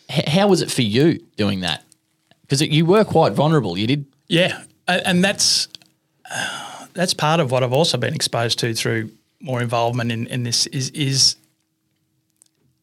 [0.09, 1.83] How was it for you doing that?
[2.43, 3.79] Because you were quite vulnerable.
[3.79, 5.69] You did Yeah, and that's
[6.95, 10.67] that's part of what I've also been exposed to through more involvement in, in this
[10.69, 11.37] is is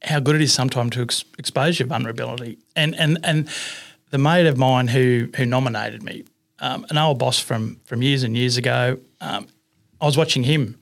[0.03, 2.57] how good it is sometimes to ex- expose your vulnerability.
[2.76, 3.49] And and and
[4.10, 6.24] the mate of mine who who nominated me,
[6.60, 9.47] um, an old boss from from years and years ago, um,
[10.01, 10.78] I was watching him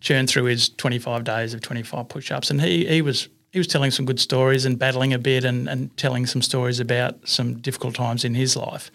[0.00, 3.90] churn through his 25 days of 25 push-ups and he he was he was telling
[3.90, 7.94] some good stories and battling a bit and, and telling some stories about some difficult
[7.94, 8.90] times in his life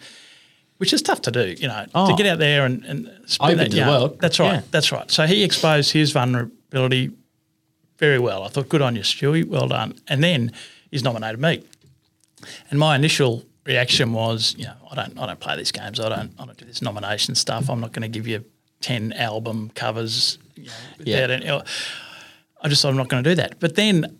[0.78, 2.16] which is tough to do you know to Oh.
[2.16, 3.06] get out there and, and
[3.40, 4.18] Open that to the world.
[4.20, 4.62] that's right Yeah.
[4.70, 7.10] that's right so he exposed his vulnerability
[7.98, 10.52] very well I thought good on you Stewie well done and then
[10.90, 11.62] he's nominated me
[12.70, 15.98] and my initial reaction was, you know, I don't, I don't play these games.
[15.98, 17.68] I don't, I don't do this nomination stuff.
[17.68, 18.44] I'm not going to give you
[18.80, 20.38] ten album covers.
[20.54, 21.16] You know, Yeah.
[21.16, 23.58] any, I just thought I'm not going to do that.
[23.58, 24.18] But then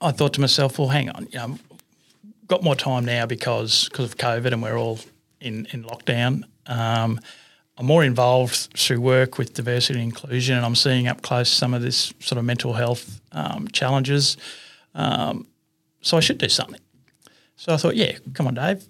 [0.00, 1.58] I thought to myself, well, hang on, you know,
[2.46, 4.98] got more time now because because of COVID and we're all
[5.40, 6.44] in in lockdown.
[6.66, 7.20] Um,
[7.78, 11.74] I'm more involved through work with diversity and inclusion, and I'm seeing up close some
[11.74, 14.38] of this sort of mental health um, challenges.
[14.94, 15.46] Um,
[16.00, 16.80] so I should do something.
[17.56, 18.84] So I thought, yeah, come on, Dave,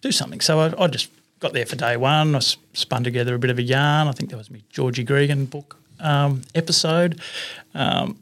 [0.00, 0.40] do something.
[0.40, 2.34] So I, I just got there for day one.
[2.34, 4.08] I spun together a bit of a yarn.
[4.08, 7.20] I think that was my Georgie Gregan book um, episode.
[7.74, 8.18] Um,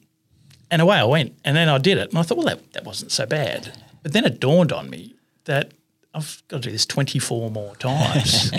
[0.73, 1.37] and away I went.
[1.45, 2.09] And then I did it.
[2.11, 3.73] And I thought, well, that, that wasn't so bad.
[4.03, 5.15] But then it dawned on me
[5.45, 5.71] that
[6.15, 8.51] I've got to do this 24 more times.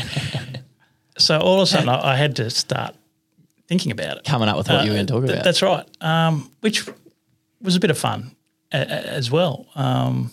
[1.18, 2.96] so all of a sudden I, I had to start
[3.68, 4.24] thinking about it.
[4.24, 5.44] coming up with what you were going to talk Th- about.
[5.44, 5.86] That's right.
[6.02, 6.86] Um, which
[7.62, 8.36] was a bit of fun
[8.72, 9.66] a, a- as well.
[9.76, 10.32] Um,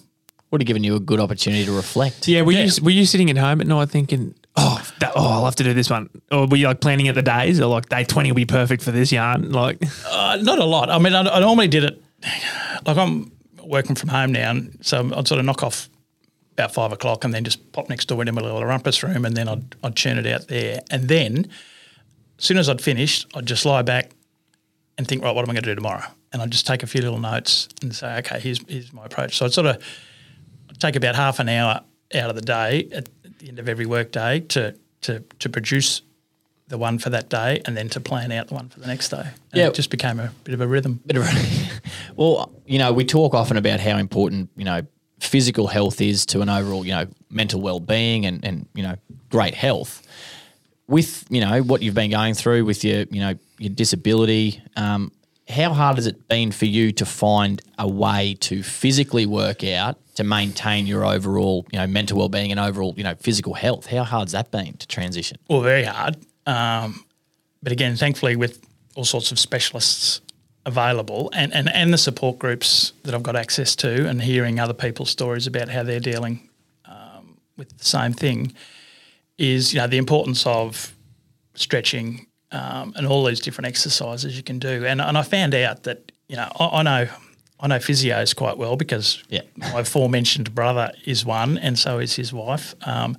[0.51, 2.27] Would have given you a good opportunity to reflect.
[2.29, 2.65] Yeah, were Yeah.
[2.65, 5.65] you were you sitting at home at night thinking, oh, that, oh, I'll have to
[5.65, 8.31] do this one, or were you like planning at the days, or like day twenty
[8.31, 9.53] will be perfect for this yarn?
[9.53, 10.91] Like, Uh, not a lot.
[10.91, 12.03] I mean, I, I normally did it.
[12.87, 13.33] Like I'm
[13.65, 15.89] working from home now, and so I'd sort of knock off
[16.53, 19.37] about five o'clock, and then just pop next door into my little rumpus room, and
[19.37, 21.49] then I'd I'd churn it out there, and then
[22.39, 24.11] as soon as I'd finished, I'd just lie back
[24.99, 26.05] and think, right, what am I going to do tomorrow?
[26.33, 29.37] And I'd just take a few little notes and say, okay, here's here's my approach.
[29.39, 29.83] So I'd sort of
[30.79, 31.81] take about half an hour
[32.15, 33.09] out of the day at
[33.41, 36.03] the end of every workday to to to produce
[36.69, 39.09] the one for that day and then to plan out the one for the next
[39.09, 39.23] day.
[39.53, 39.67] And Yeah.
[39.67, 41.01] it just became a bit of a rhythm.
[41.05, 41.81] Bit of a-
[42.17, 44.83] well, you know, we talk often about how important, you know,
[45.19, 48.95] physical health is to an overall, you know, mental well-being and, and you know,
[49.31, 50.07] great health.
[50.87, 55.11] With, you know, what you've been going through with your, you know, your disability, um,
[55.51, 59.99] how hard has it been for you to find a way to physically work out
[60.15, 63.87] to maintain your overall, you know, mental well-being and overall, you know, physical health?
[63.87, 65.39] How hard's that been to transition?
[65.49, 66.17] Well, very hard.
[66.47, 67.05] Um,
[67.63, 70.21] but again, thankfully, with all sorts of specialists
[70.67, 74.75] available and, and, and the support groups that I've got access to and hearing other
[74.75, 76.49] people's stories about how they're dealing
[76.85, 78.53] um, with the same thing
[79.39, 80.95] is, you know, the importance of
[81.55, 84.85] stretching um, and all these different exercises you can do.
[84.85, 87.09] And, and I found out that, you know, I, I know
[87.63, 89.43] I know physios quite well because Yeah.
[89.57, 92.75] my aforementioned brother is one and so is his wife.
[92.87, 93.19] Um,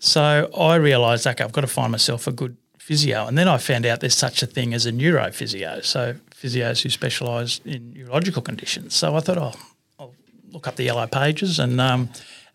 [0.00, 3.26] so I realised, okay, I've got to find myself a good physio.
[3.26, 6.90] And then I found out there's such a thing as a neurophysio, so physios who
[6.90, 8.94] specialise in neurological conditions.
[8.94, 9.54] So I thought, oh,
[9.98, 10.14] I'll
[10.50, 12.00] look up the yellow pages, and um,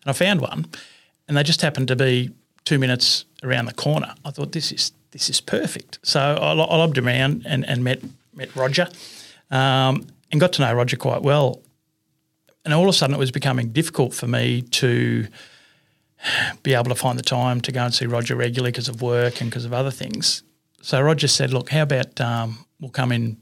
[0.02, 0.66] and I found one,
[1.26, 2.30] and they just happened to be
[2.64, 4.14] two minutes around the corner.
[4.24, 5.98] I thought this is this is perfect.
[6.02, 8.00] So I, lo- I lobbed around and, and met
[8.34, 8.88] met Roger,
[9.50, 11.62] um, and got to know Roger quite well
[12.64, 15.26] and all of a sudden it was becoming difficult for me to
[16.62, 19.40] be able to find the time to go and see Roger regularly because of work
[19.40, 20.42] and because of other things.
[20.82, 23.38] So Roger said, "Look, how about um, we'll come in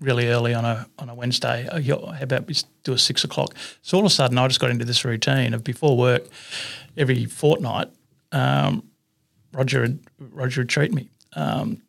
[0.00, 1.68] really early on a on a Wednesday?
[1.70, 1.80] Oh,
[2.12, 2.54] How about we
[2.84, 5.54] do a six o'clock?" So all of a sudden, I just got into this routine
[5.54, 6.26] of before work,
[6.96, 7.88] every fortnight,
[8.32, 8.82] um,
[9.58, 11.10] Roger would, Roger would treat me.
[11.34, 11.82] Um,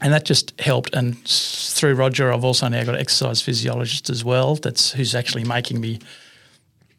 [0.00, 0.94] and that just helped.
[0.94, 4.54] And through Roger, I've also now got an exercise physiologist as well.
[4.54, 5.98] That's who's actually making me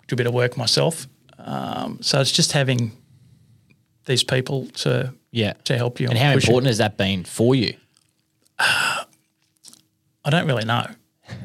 [0.08, 1.08] do a bit of work myself.
[1.40, 2.92] Um, so it's just having
[4.06, 5.54] these people to Yeah.
[5.64, 6.10] to help you.
[6.10, 6.50] And how push you.
[6.50, 7.74] important has that been for you?
[8.60, 9.06] I
[10.30, 10.88] don't really know.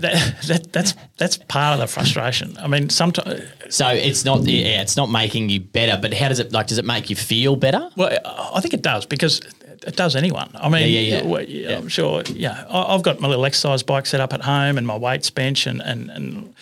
[0.01, 2.57] That, that that's that's part of the frustration.
[2.59, 6.39] I mean, sometimes So it's not yeah, it's not making you better, but how does
[6.39, 6.67] it like?
[6.69, 7.89] Does it make you feel better?
[7.97, 8.19] well,
[8.55, 9.41] I think it does because
[9.87, 10.51] it does anyone.
[10.55, 11.41] I mean, Yeah, yeah, yeah.
[11.71, 12.23] yeah, I'm sure.
[12.29, 15.67] Yeah, I've got my little exercise bike set up at home and my weights bench,
[15.67, 16.55] and and and,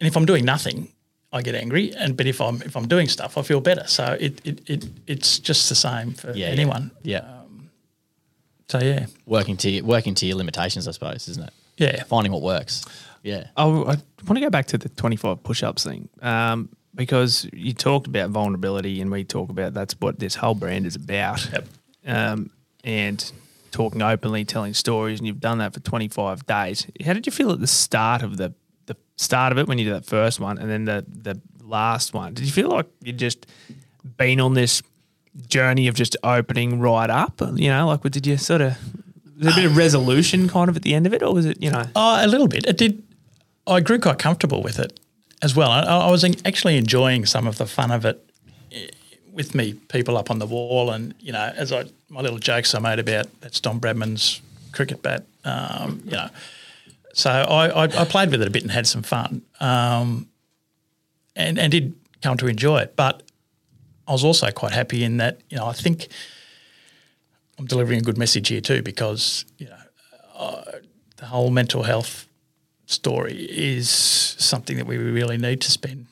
[0.00, 0.88] and if I'm doing nothing,
[1.32, 1.94] I get angry.
[1.94, 3.86] And but if I'm if I'm doing stuff, I feel better.
[3.86, 6.52] So it it, it it's just the same for Yeah, yeah.
[6.52, 6.90] anyone.
[7.02, 7.70] Yeah, um,
[8.68, 11.54] So yeah, working to working to your limitations, I suppose, isn't it?
[11.78, 12.02] Yeah.
[12.04, 12.84] Finding what works.
[13.22, 13.48] Yeah.
[13.56, 17.72] Oh, I want to go back to the 25 push ups thing um, because you
[17.72, 21.48] talked about vulnerability and we talk about that's what this whole brand is about.
[21.52, 21.66] Yep.
[22.06, 22.50] Um,
[22.84, 23.32] and
[23.70, 26.86] talking openly, telling stories, and you've done that for 25 days.
[27.04, 28.54] How did you feel at the start of the
[28.86, 32.14] the start of it when you did that first one and then the, the last
[32.14, 32.34] one?
[32.34, 33.46] Did you feel like you'd just
[34.16, 34.82] been on this
[35.46, 37.40] journey of just opening right up?
[37.54, 38.76] You know, like, what did you sort of.
[39.38, 41.62] There a bit of resolution kind of at the end of it, or was it,
[41.62, 41.84] you know?
[41.94, 42.66] Oh, a little bit.
[42.66, 43.02] It did.
[43.68, 44.98] I grew quite comfortable with it
[45.42, 45.70] as well.
[45.70, 48.28] I, I was actually enjoying some of the fun of it
[48.72, 48.88] eh,
[49.32, 52.74] with me, people up on the wall, and you know, as I my little jokes
[52.74, 54.40] I made about that's Don Bradman's
[54.72, 55.24] cricket bat.
[55.44, 56.28] Um, you know,
[57.12, 60.28] so I, I, I played with it a bit and had some fun, um,
[61.36, 62.96] and and did come to enjoy it.
[62.96, 63.22] But
[64.08, 66.08] I was also quite happy in that you know I think
[67.58, 70.62] I'm delivering a good message here too because you know
[71.16, 72.28] the whole mental health
[72.86, 76.06] story is something that we really need to spend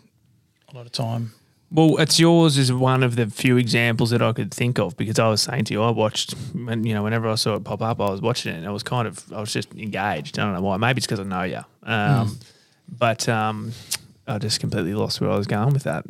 [0.72, 1.32] a lot of time.
[1.70, 5.18] Well, it's yours is one of the few examples that I could think of because
[5.18, 7.82] I was saying to you, I watched, when, you know, whenever I saw it pop
[7.82, 10.38] up, I was watching it and I was kind of, I was just engaged.
[10.38, 10.76] I don't know why.
[10.76, 11.60] Maybe it's because I know you.
[11.82, 12.38] Um,
[12.88, 13.72] But um,
[14.28, 16.04] I just completely lost where I was going with that.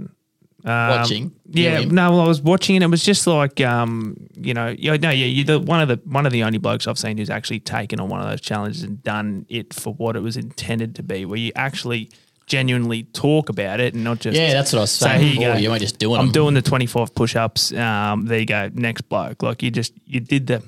[0.67, 1.33] Um, Watching?
[1.53, 1.87] yeah, Yeah.
[1.89, 5.11] no, well, I was watching and it was just like, um, you know, yeah, no,
[5.11, 7.61] yeah, you're the one of the one of the only blokes I've seen who's actually
[7.61, 11.05] taken on one of those challenges and done it for what it was intended to
[11.05, 12.11] be, where you actually
[12.47, 15.31] genuinely talk about it and not just Yeah, that's what I was say, saying "Here
[15.33, 15.55] you before.
[15.55, 15.59] go.
[15.61, 17.73] You weren't just doing I'm them." doing the 25 push-ups.
[17.73, 19.43] Um, there you go, next bloke.
[19.45, 20.62] Like you just you did the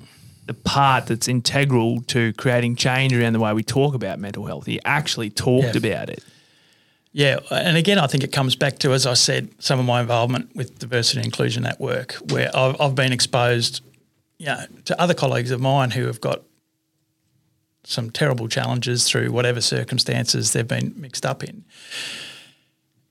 [0.46, 4.66] the part that's integral to creating change around the way we talk about mental health.
[4.66, 5.90] You actually talked Yeah.
[5.90, 6.22] about it.
[7.12, 10.00] Yeah, and again, I think it comes back to, as I said, some of my
[10.00, 13.82] involvement with diversity and inclusion at work, where I've, I've been exposed,
[14.38, 16.42] you know, to other colleagues of mine who have got
[17.84, 21.64] some terrible challenges through whatever circumstances they've been mixed up in.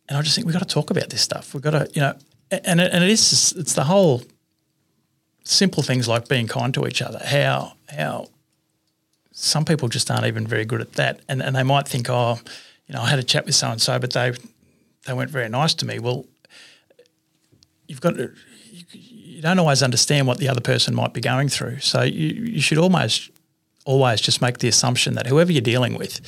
[0.08, 1.54] And I just think we've got to talk about this stuff.
[1.54, 2.14] We've got to, you know,
[2.52, 4.24] and it, and it is it's the whole
[5.44, 7.20] simple things like being kind to each other.
[7.26, 8.28] How how
[9.32, 12.40] some people just aren't even very good at that, and and they might think, oh,
[12.88, 14.34] you know, I had a chat with so and so, but they
[15.06, 16.00] they weren't very nice to me.
[16.00, 16.26] Well,
[17.88, 18.32] you've got to,
[18.72, 22.28] you, you don't always understand what the other person might be going through, so you
[22.28, 23.30] you should almost
[23.86, 26.20] always just make the assumption that whoever you're dealing with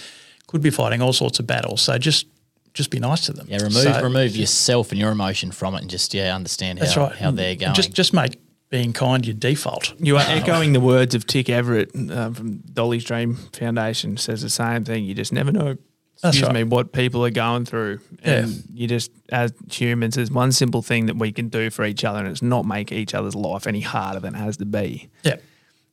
[0.48, 1.82] could be fighting all sorts of battles.
[1.82, 2.28] So just
[2.74, 3.48] just be nice to them.
[3.50, 6.94] Yeah, remove So- remove yourself and your emotion from it, and just yeah, understand That's
[6.94, 7.16] how right.
[7.16, 7.74] how they're going.
[7.74, 8.40] Just just make
[8.70, 9.94] being kind your default.
[10.00, 14.18] You are echoing the words of Tick Everett um, from Dolly's Dream Foundation.
[14.18, 15.06] Says the same thing.
[15.06, 15.78] You just never know.
[16.22, 16.54] That's Excuse right.
[16.56, 18.56] me, what people are going through, and Yeah.
[18.74, 22.20] you just as humans, there's one simple thing that we can do for each other,
[22.20, 25.08] and it's not make each other's life any harder than it has to be.
[25.24, 25.38] Yeah.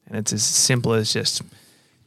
[0.08, 1.42] And it's as simple as just,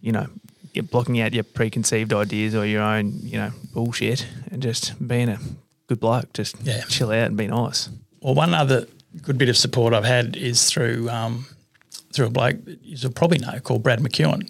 [0.02, 0.28] you know,
[0.74, 5.30] get blocking out your preconceived ideas or your own, you know, bullshit and just being
[5.30, 5.40] a
[5.88, 6.34] good bloke.
[6.34, 6.84] Just Yeah.
[6.90, 7.90] chill out and be nice.
[8.22, 8.86] Well, one other
[9.22, 11.46] good bit of support I've had is through um,
[12.12, 14.50] through a bloke that you'll probably know called Brad McEwan,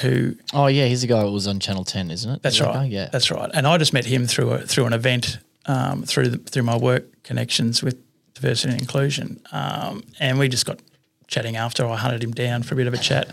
[0.00, 2.42] who oh yeah, he's the guy who was on Channel Ten, isn't it?
[2.42, 2.90] That's Is right.
[2.90, 3.08] Yeah.
[3.12, 3.50] that's right.
[3.52, 6.76] And I just met him through a, through an event um, through the, through my
[6.76, 7.98] work connections with
[8.34, 10.80] diversity and inclusion, um, and we just got
[11.26, 11.86] chatting after.
[11.86, 13.30] I hunted him down for a bit of a chat.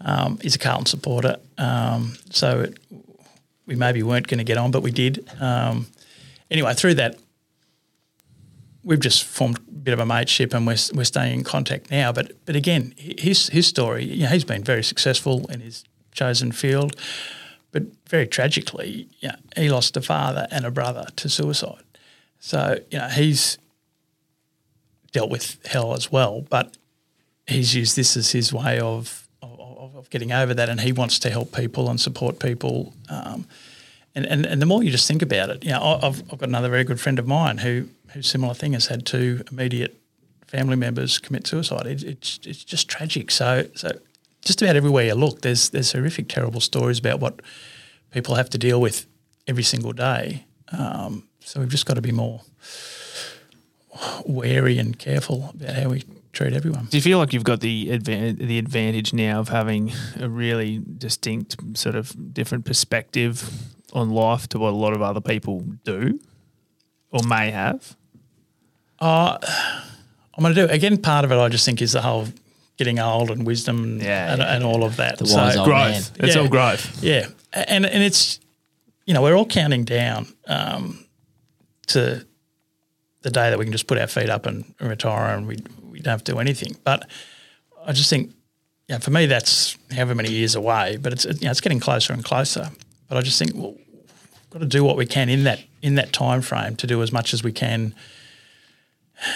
[0.00, 2.78] Um, he's a Carlton supporter, um, so it,
[3.66, 5.28] we maybe weren't going to get on, but we did.
[5.40, 5.86] Um,
[6.50, 7.18] anyway, through that,
[8.82, 12.12] we've just formed a bit of a mateship, and we're we're staying in contact now.
[12.12, 15.84] But but again, his his story, you know, he's been very successful in his
[16.14, 16.96] chosen field,
[17.72, 21.82] but very tragically, you know, he lost a father and a brother to suicide.
[22.38, 23.58] So you know he's
[25.12, 26.76] dealt with hell as well, but
[27.46, 31.18] he's used this as his way of of, of getting over that, and he wants
[31.20, 32.94] to help people and support people.
[33.08, 33.46] Um,
[34.16, 36.48] and, and, and the more you just think about it, you know, I've, I've got
[36.48, 39.98] another very good friend of mine who who similar thing has had two immediate
[40.46, 41.86] family members commit suicide.
[41.86, 43.30] It, it's it's just tragic.
[43.30, 43.90] So so
[44.44, 47.40] just about everywhere you look, there's there's horrific, terrible stories about what
[48.10, 49.06] people have to deal with
[49.46, 50.46] every single day.
[50.72, 52.40] Um, so we've just got to be more
[54.26, 56.86] wary and careful about how we treat everyone.
[56.90, 60.82] Do you feel like you've got the advan- the advantage now of having a really
[60.98, 63.48] distinct sort of different perspective
[63.92, 66.18] on life to what a lot of other people do
[67.10, 67.96] or may have?
[69.00, 70.98] I'm going to do again.
[70.98, 72.26] Part of it, I just think, is the whole
[72.76, 75.18] getting old and wisdom and, Yeah, and, yeah, and all of that.
[75.18, 75.90] The wise old growth.
[76.18, 76.26] man.
[76.26, 76.40] It's Yeah.
[76.42, 77.02] all growth.
[77.02, 78.40] Yeah, and and it's
[79.06, 81.04] you know we're all counting down um,
[81.88, 82.24] to
[83.22, 85.56] the day that we can just put our feet up and, and retire and we
[85.90, 86.76] we don't have to do anything.
[86.84, 87.08] But
[87.86, 88.32] I just think,
[88.88, 92.12] yeah, for me that's however many years away, but it's you know, it's getting closer
[92.12, 92.70] and closer.
[93.08, 95.94] But I just think well, we've got to do what we can in that in
[95.96, 97.94] that time frame to do as much as we can.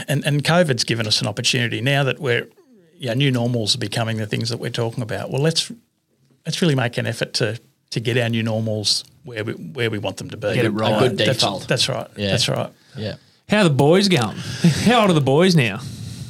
[0.09, 2.49] And and COVID's given us an opportunity now that we're
[2.99, 5.31] yeah, new normals are becoming the things that we're talking about.
[5.31, 5.71] Well, let's
[6.47, 7.59] let's really make an effort to
[7.91, 10.55] to get our new normals where we where we want them to be.
[10.55, 10.93] Get it right.
[10.97, 11.69] A good That's- default.
[11.69, 12.09] That's, right.
[12.17, 12.31] Yeah.
[12.31, 12.71] That's right.
[12.97, 13.15] Yeah.
[13.49, 14.37] How are the boys going?
[14.85, 15.77] How old are the boys now?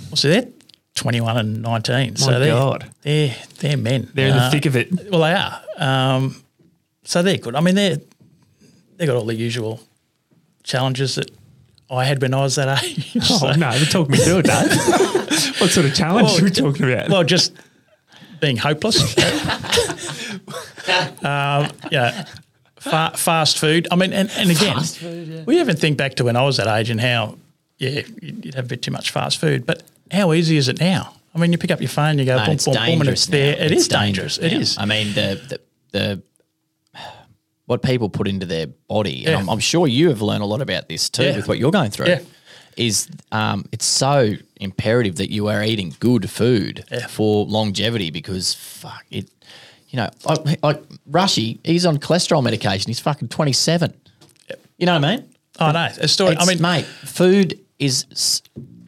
[0.08, 0.48] Well, so they're
[0.94, 2.16] twenty one and nineteen.
[2.16, 2.90] so My they're, God.
[3.02, 4.10] they're they're men.
[4.14, 5.10] They're in the Uh, thick of it.
[5.10, 5.62] Well, they are.
[5.78, 6.36] Um,
[7.04, 7.54] so they're good.
[7.56, 7.98] I mean, they're
[8.96, 9.80] they got all the usual
[10.64, 11.30] challenges that
[11.90, 13.12] I had when I was that age.
[13.16, 14.70] Oh So- no, talk me through it, Dave.
[15.60, 17.08] what sort of challenge Well, are we talking about?
[17.08, 17.52] Well, just
[18.40, 19.00] being hopeless.
[21.24, 22.24] um, yeah.
[22.78, 23.88] Fa- fast food.
[23.90, 25.42] I mean, and, and again, Fast food, yeah.
[25.44, 27.36] we even think back to when I was that age and how,
[27.78, 29.66] yeah, you'd you'd have a bit too much fast food.
[29.66, 29.82] But
[30.12, 31.14] how easy is it now?
[31.34, 32.90] I mean, you pick up your phone, you go, Mate, boom, it's boom, boom, and
[33.00, 33.56] dangerous it's there.
[33.56, 33.64] now.
[33.64, 34.38] It It's is dangerous.
[34.38, 34.82] It now.
[34.82, 35.60] I mean, the, the
[35.98, 36.22] the
[37.68, 40.62] what people put into their body, and I'm, I'm sure you have learned a lot
[40.62, 41.36] about this too Yeah.
[41.36, 42.06] with what you're going through.
[42.06, 42.20] Yeah.
[42.78, 47.06] Is um, it's so imperative that you are eating good food Yeah.
[47.08, 49.28] for longevity because fuck it,
[49.90, 52.88] you know, like, like Rushy, he's on cholesterol medication.
[52.88, 53.92] He's fucking 27.
[54.78, 55.28] You know what I mean?
[55.58, 55.88] I know.
[56.00, 56.36] A story.
[56.38, 58.42] I mean, mate, food is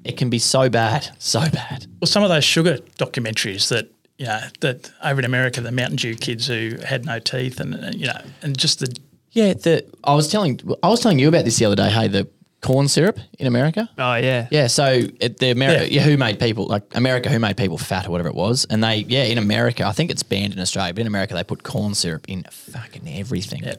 [0.05, 1.87] it can be so bad, so bad.
[2.01, 3.91] well, some of those sugar documentaries that
[4.21, 7.75] you know that over in America, the Mountain Dew kids who had no teeth, and
[7.75, 8.95] uh, you know, and just the
[9.33, 11.89] Yeah, the I was telling I was telling you about this the other day.
[11.91, 12.29] Hey, the
[12.61, 13.89] corn syrup in America.
[13.97, 14.47] oh yeah.
[14.51, 14.85] Yeah, so
[15.25, 16.03] it, the America, Yeah.
[16.03, 16.07] yeah.
[16.09, 18.97] who made people like America, who made people fat or whatever it was, and they,
[19.09, 21.95] yeah, in America, I think it's banned in Australia, but in America they put corn
[21.95, 23.63] syrup in fucking everything.
[23.65, 23.77] Yeah.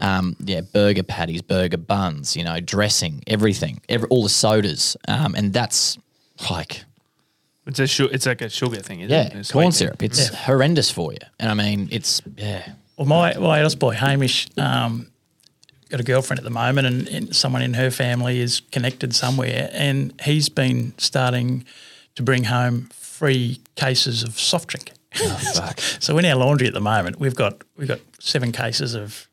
[0.00, 5.34] Um, yeah, burger patties, burger buns, you know, dressing, everything, every, all the sodas, um,
[5.34, 5.98] and that's
[6.50, 6.84] like,
[7.66, 9.50] It's a su- it's like a sugar thing, isn't yeah, it?
[9.50, 9.72] A corn sweetener.
[9.72, 10.02] syrup.
[10.02, 14.48] It's horrendous for you, and I mean, it's yeah, Well, my my eldest boy Hamish
[14.58, 15.10] um,
[15.88, 19.70] got a girlfriend at the moment, and, and someone in her family is connected somewhere,
[19.72, 21.64] and he's been starting
[22.16, 24.92] to bring home free cases of soft drink.
[25.54, 25.80] fuck.
[26.00, 29.26] so in our laundry at the moment, we've got we've got seven cases of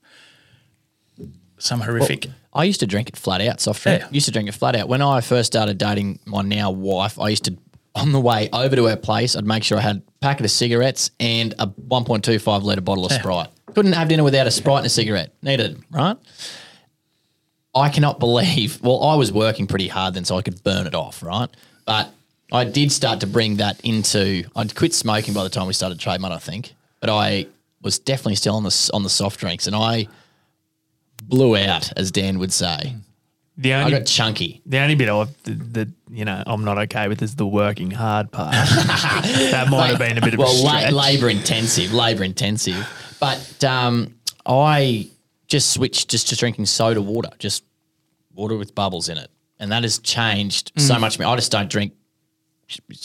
[1.58, 2.28] some horrific.
[2.54, 4.02] I used to drink it flat out, soft drink.
[4.02, 4.08] Yeah.
[4.12, 4.88] Used to drink it flat out.
[4.88, 7.58] When I first started dating my now wife, I used to,
[7.96, 10.52] on the way over to her place, I'd make sure I had a packet of
[10.52, 13.12] cigarettes and a 1.25 litre bottle of.
[13.12, 13.50] Sprite.
[13.74, 15.34] Couldn't have dinner without a Sprite and a cigarette.
[15.42, 16.18] Needed, right?
[17.74, 20.96] I cannot believe, well, I was working pretty hard then so I could burn it
[20.96, 21.50] off, right?
[21.86, 22.14] But
[22.52, 25.98] I did start to bring that into, I'd quit smoking by the time we started
[26.00, 26.74] Trademutt, I think.
[27.00, 27.48] But I
[27.82, 30.08] was definitely still on the, on the soft drinks and I
[31.24, 32.96] blew out, as Dan would say.
[33.62, 34.62] The I only got chunky.
[34.66, 37.92] the only bit of the, the you know I'm not okay with is the working
[37.92, 38.54] hard part.
[38.56, 42.88] that might have been a bit of a well, la- labor intensive, labor intensive.
[43.20, 45.10] But um, I
[45.48, 47.64] just switched just to drinking soda water, just
[48.34, 51.02] water with bubbles in it, and that has changed so Mm.
[51.02, 51.20] much.
[51.20, 51.94] I just don't drink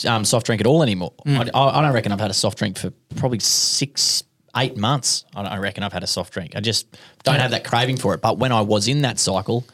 [0.07, 1.13] um, soft drink at all anymore.
[1.25, 1.49] Mm.
[1.53, 4.23] I, I don't reckon I've had a soft drink for probably six,
[4.55, 5.25] eight months.
[5.35, 6.55] I, I reckon I've had a soft drink.
[6.55, 6.87] I just
[7.23, 8.21] don't have that craving for it.
[8.21, 9.65] But when I was in that cycle,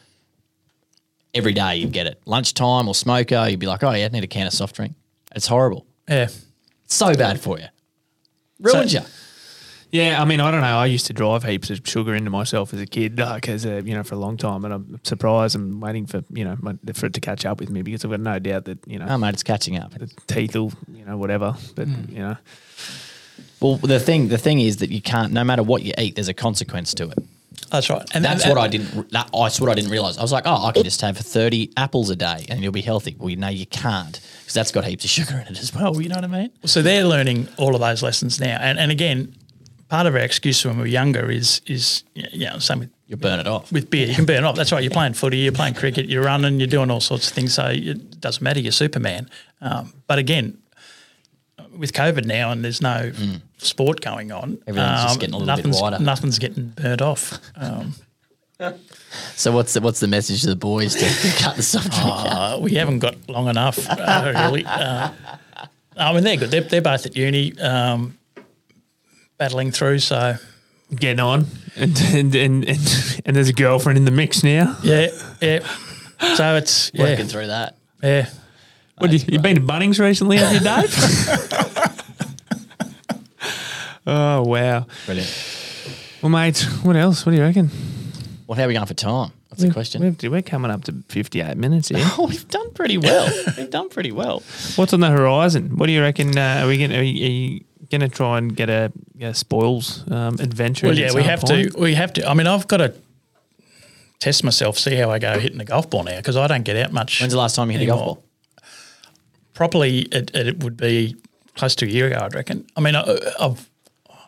[1.34, 2.22] every day you'd get it.
[2.26, 4.94] Lunchtime or smoker, you'd be like, oh yeah, I need a can of soft drink.
[5.36, 5.86] It's horrible.
[6.08, 6.28] Yeah.
[6.88, 7.66] So bad for you.
[8.60, 9.06] Ruined So- you.
[9.92, 10.78] Yeah, I mean, I don't know.
[10.80, 13.80] I used to drive heaps of sugar into myself as a kid, like as a
[13.84, 15.56] you know for a long time, and I'm surprised.
[15.56, 18.10] I'm waiting for you know my, for it to catch up with me because I've
[18.10, 19.94] got no doubt that you know Oh, mate, it's catching up.
[19.94, 22.12] the teeth will you know whatever, but Hmm.
[22.12, 22.38] you know.
[23.62, 25.32] Well, the thing the thing is that you can't.
[25.32, 27.20] No matter what you eat, there's a consequence to it.
[27.72, 28.03] That's right.
[28.14, 29.11] And That's and- what I didn't.
[29.11, 30.18] That, that's what I didn't realize.
[30.18, 32.82] I was like, oh, I can just have thirty apples a day and you'll be
[32.82, 33.16] healthy.
[33.18, 35.99] Well, you know, you can't because that's got heaps of sugar in it as well.
[36.01, 36.51] You know what I mean?
[36.66, 38.57] So they're learning all of those lessons now.
[38.61, 39.36] And, and again,
[39.89, 43.16] part of our excuse when we were younger is is you know same with You
[43.18, 43.72] burn it off.
[43.72, 44.07] with beer.
[44.07, 44.55] You can burn it off.
[44.55, 44.84] That's right.
[44.84, 47.53] You're playing footy, you're playing cricket, you're running, you're doing all sorts of things.
[47.53, 48.59] So it doesn't matter.
[48.59, 49.30] You're Superman.
[49.61, 50.57] Um, but again,
[51.78, 53.11] with COVID now and there's no
[53.66, 55.99] sport going on, um, Everything's just getting a little bit nothing's, wider.
[55.99, 57.39] Nothing's getting burnt off.
[57.55, 57.93] Um,
[59.36, 62.07] So what's the, what's the message to the boys to cut the soft drink?
[62.07, 64.66] uh, we haven't got long enough, uh, really.
[64.66, 65.11] Uh,
[65.95, 66.49] I mean, they're good.
[66.49, 68.18] They're, they're both at uni, um,
[69.38, 69.99] battling through.
[69.99, 70.36] So
[70.95, 71.45] Getting on,
[71.76, 74.76] and and, and and and there's a girlfriend in the mix now.
[74.84, 75.07] yeah,
[75.41, 75.68] yeah.
[76.36, 77.76] So it's yeah, Working through that.
[78.01, 78.30] yeah.
[78.97, 80.93] What you, you been to Bunnings recently, have you, Dave?
[84.08, 84.86] oh wow.
[85.06, 85.60] Brilliant.
[86.22, 87.26] Well, mate, what else?
[87.26, 87.70] What do you reckon?
[88.47, 89.32] Well, how are we going for time?
[89.49, 90.01] That's the question.
[90.01, 91.99] We've, we're coming up to 58 minutes here.
[92.01, 93.32] Oh, we've done pretty well.
[93.58, 94.41] we've done pretty well.
[94.76, 95.78] What's on the horizon?
[95.78, 96.38] What do you reckon?
[96.38, 96.91] Uh, are we going?
[96.91, 98.91] Are you, are you going to try and get a,
[99.22, 100.88] a spoils um, adventure?
[100.88, 101.74] Well, at yeah, some we have point?
[101.74, 101.80] to.
[101.80, 102.28] We have to.
[102.28, 102.93] I mean, I've got to
[104.20, 106.78] test myself, see how I go hitting the golf ball now because I don't get
[106.78, 107.20] out much.
[107.20, 108.16] When's the last time you hit a golf anymore.
[108.16, 108.24] ball?
[109.54, 111.16] Properly, it, it would be
[111.56, 112.66] close to a year ago, I'd reckon.
[112.76, 113.04] I mean, I,
[113.39, 113.70] I've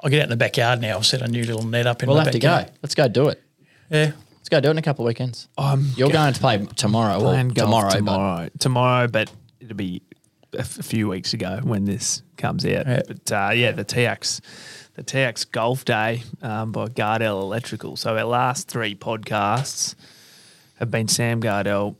[0.05, 0.97] I get out in the backyard now.
[0.97, 2.67] I've set a new little net up in We'll my have to backyard.
[2.67, 2.73] go.
[2.83, 3.41] Let's go do it.
[3.89, 4.11] Yeah.
[4.37, 5.47] Let's go do it in a couple of weekends.
[5.57, 9.75] I'm You're going to play tomorrow or playing golf tomorrow, but tomorrow, tomorrow, but it'll
[9.75, 10.03] be
[10.53, 12.85] a, f- a few weeks ago when this comes out.
[12.85, 13.01] Yeah.
[13.07, 14.41] But uh, yeah, the TIACS,
[14.93, 17.95] the TIACS Golf Day um, by Gardell Electrical.
[17.97, 19.95] So our last three podcasts
[20.75, 21.95] have been Sam Gardell,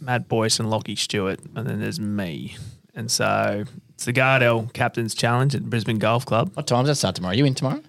[0.00, 2.56] Matt Boyce, and Lockie Stewart, and then there's me.
[2.94, 3.64] And so
[3.98, 6.52] it's the Gardell Captain's Challenge at Brisbane Golf Club.
[6.54, 7.34] what time does that start tomorrow?
[7.34, 7.82] you in tomorrow?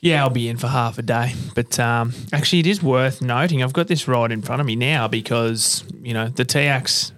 [0.00, 1.32] Yeah, I'll be in for half a day.
[1.54, 3.62] But um, actually, it is worth noting.
[3.62, 7.12] I've got this right in front of me now because you know the TIACS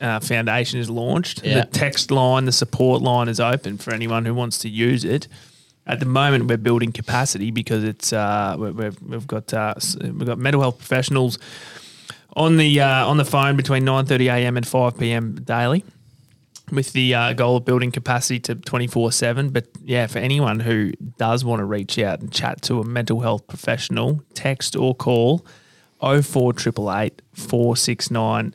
[0.00, 1.44] uh, Foundation is launched.
[1.44, 1.62] Yeah.
[1.62, 5.26] The text line, the support line is open for anyone who wants to use it.
[5.84, 10.26] At the moment, we're building capacity because it's uh, we- we've, we've got uh, we've
[10.26, 11.40] got mental health professionals
[12.36, 14.56] on the uh, on the phone between nine thirty a.m.
[14.56, 15.34] and five p.m.
[15.42, 15.82] daily
[16.76, 19.50] with the uh, goal of building capacity to 24 7.
[19.50, 23.20] But yeah, for anyone who does want to reach out and chat to a mental
[23.20, 25.44] health professional, text or call
[26.00, 28.54] 04888 469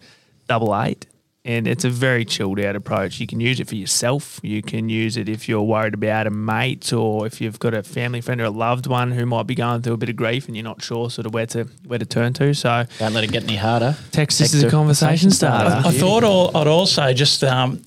[0.49, 1.05] 88.
[1.47, 3.20] And it's a very chilled out approach.
[3.20, 4.39] You can use it for yourself.
[4.41, 7.84] You can use it if you're worried about a mate or if you've got a
[7.84, 10.47] family friend or a loved one who might be going through a bit of grief
[10.47, 12.55] and you're not sure sort of where to where to turn to.
[12.55, 13.95] So Don't let it get any harder.
[14.11, 15.70] text this is a conversation conversation starter.
[15.70, 15.88] starter.
[15.88, 17.84] I thought I'll, I'd also just um,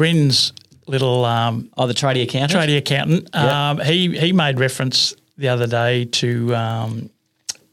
[0.00, 0.52] Bryn's
[0.86, 2.58] little um, Oh, the tradie accountant?
[2.58, 3.28] tradie accountant.
[3.34, 3.70] Yeah.
[3.70, 7.10] Um, he he made reference the other day to um,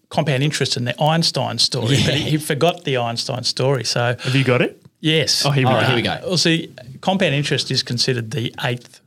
[0.10, 3.84] compound interest in the Einstein story, but he, he forgot the Einstein story.
[3.86, 4.82] So Have you got it?
[5.00, 5.78] yes, Oh, here we All go.
[5.80, 6.18] right, here we go.
[6.28, 9.00] Well, see, compound interest is considered the eighth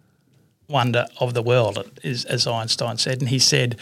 [0.68, 3.20] wonder of the world, is, as Einstein said.
[3.20, 3.76] And he said,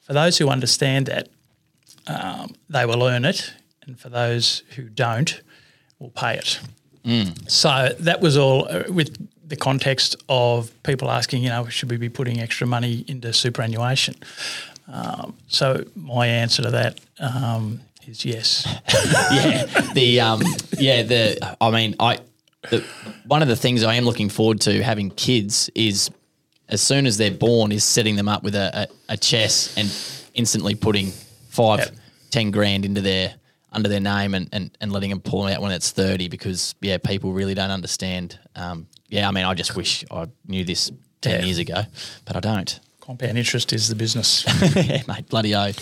[0.00, 1.28] for those who understand that,
[2.06, 3.52] um, they will earn it,
[3.86, 5.40] and for those who don't,
[5.98, 6.60] will pay it.
[7.48, 9.16] So that was all uh, with
[9.48, 14.16] the context of people asking, you know, should we be putting extra money into superannuation?
[14.88, 18.66] Um, so my answer to that um, is yes.
[19.32, 20.42] yeah, the um,
[20.78, 22.18] yeah, the I mean, I
[22.70, 22.84] the,
[23.26, 26.10] one of the things I am looking forward to having kids is
[26.68, 29.88] as soon as they're born is setting them up with a, a, a chess and
[30.34, 31.12] instantly putting
[31.50, 31.94] five, Yep.
[32.30, 33.34] ten grand into their
[33.76, 36.74] under their name and, and, and letting them pull them out when it's 30 because
[36.80, 40.90] yeah people really don't understand um, yeah I mean I just wish I knew this
[41.20, 41.44] 10 Yeah.
[41.46, 41.82] years ago
[42.24, 44.44] but I don't Compound interest is the business.
[44.74, 45.78] yeah mate bloody oath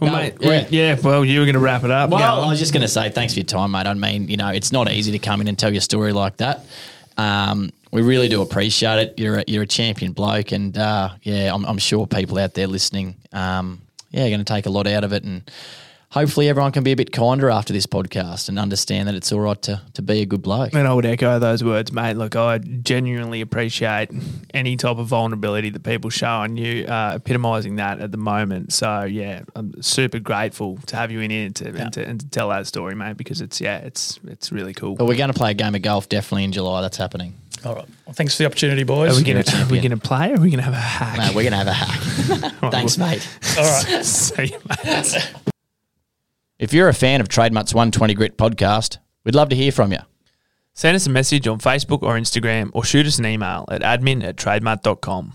[0.00, 0.66] Well, No, mate, yeah.
[0.68, 1.00] yeah.
[1.02, 2.10] Well, you were going to wrap it up.
[2.10, 2.44] Well.
[2.44, 3.86] I was just going to say thanks for your time, mate.
[3.86, 6.36] I mean, you know, it's not easy to come in and tell your story like
[6.36, 6.66] that.
[7.16, 9.14] Um, we really do appreciate it.
[9.18, 12.66] You're a, you're a champion bloke, and uh, yeah, I'm, I'm sure people out there
[12.66, 13.80] listening, um,
[14.10, 15.50] yeah, are going to take a lot out of it, and
[16.16, 19.40] hopefully everyone can be a bit kinder after this podcast and understand that it's all
[19.40, 20.72] right to to be a good bloke.
[20.72, 22.14] And I would echo those words, mate.
[22.14, 24.10] Look, I genuinely appreciate
[24.54, 28.72] any type of vulnerability that people show, and you uh, epitomising that at the moment.
[28.72, 32.28] So yeah, I'm super grateful to have you in here to, and, to, and to
[32.28, 34.94] tell that story, mate, because it's yeah, it's it's really cool.
[34.94, 36.80] But we're going to play a game of golf definitely in July.
[36.80, 37.34] That's happening.
[37.64, 37.86] All right.
[38.06, 39.12] Well, thanks for the opportunity, boys.
[39.12, 39.82] Are we You're gonna a are we champion.
[39.82, 40.30] gonna play?
[40.32, 41.18] Or are we gonna have a hack?
[41.18, 42.52] No, we're going to have a hack.
[42.70, 43.28] Thanks, mate.
[43.58, 44.04] All right.
[44.04, 45.32] See you, mate.
[46.58, 49.98] If you're a fan of Trademutt's 120 Grit podcast, we'd love to hear from you.
[50.72, 54.24] Send us a message on Facebook or Instagram, or shoot us an email at admin
[54.24, 55.34] at trademutt.com.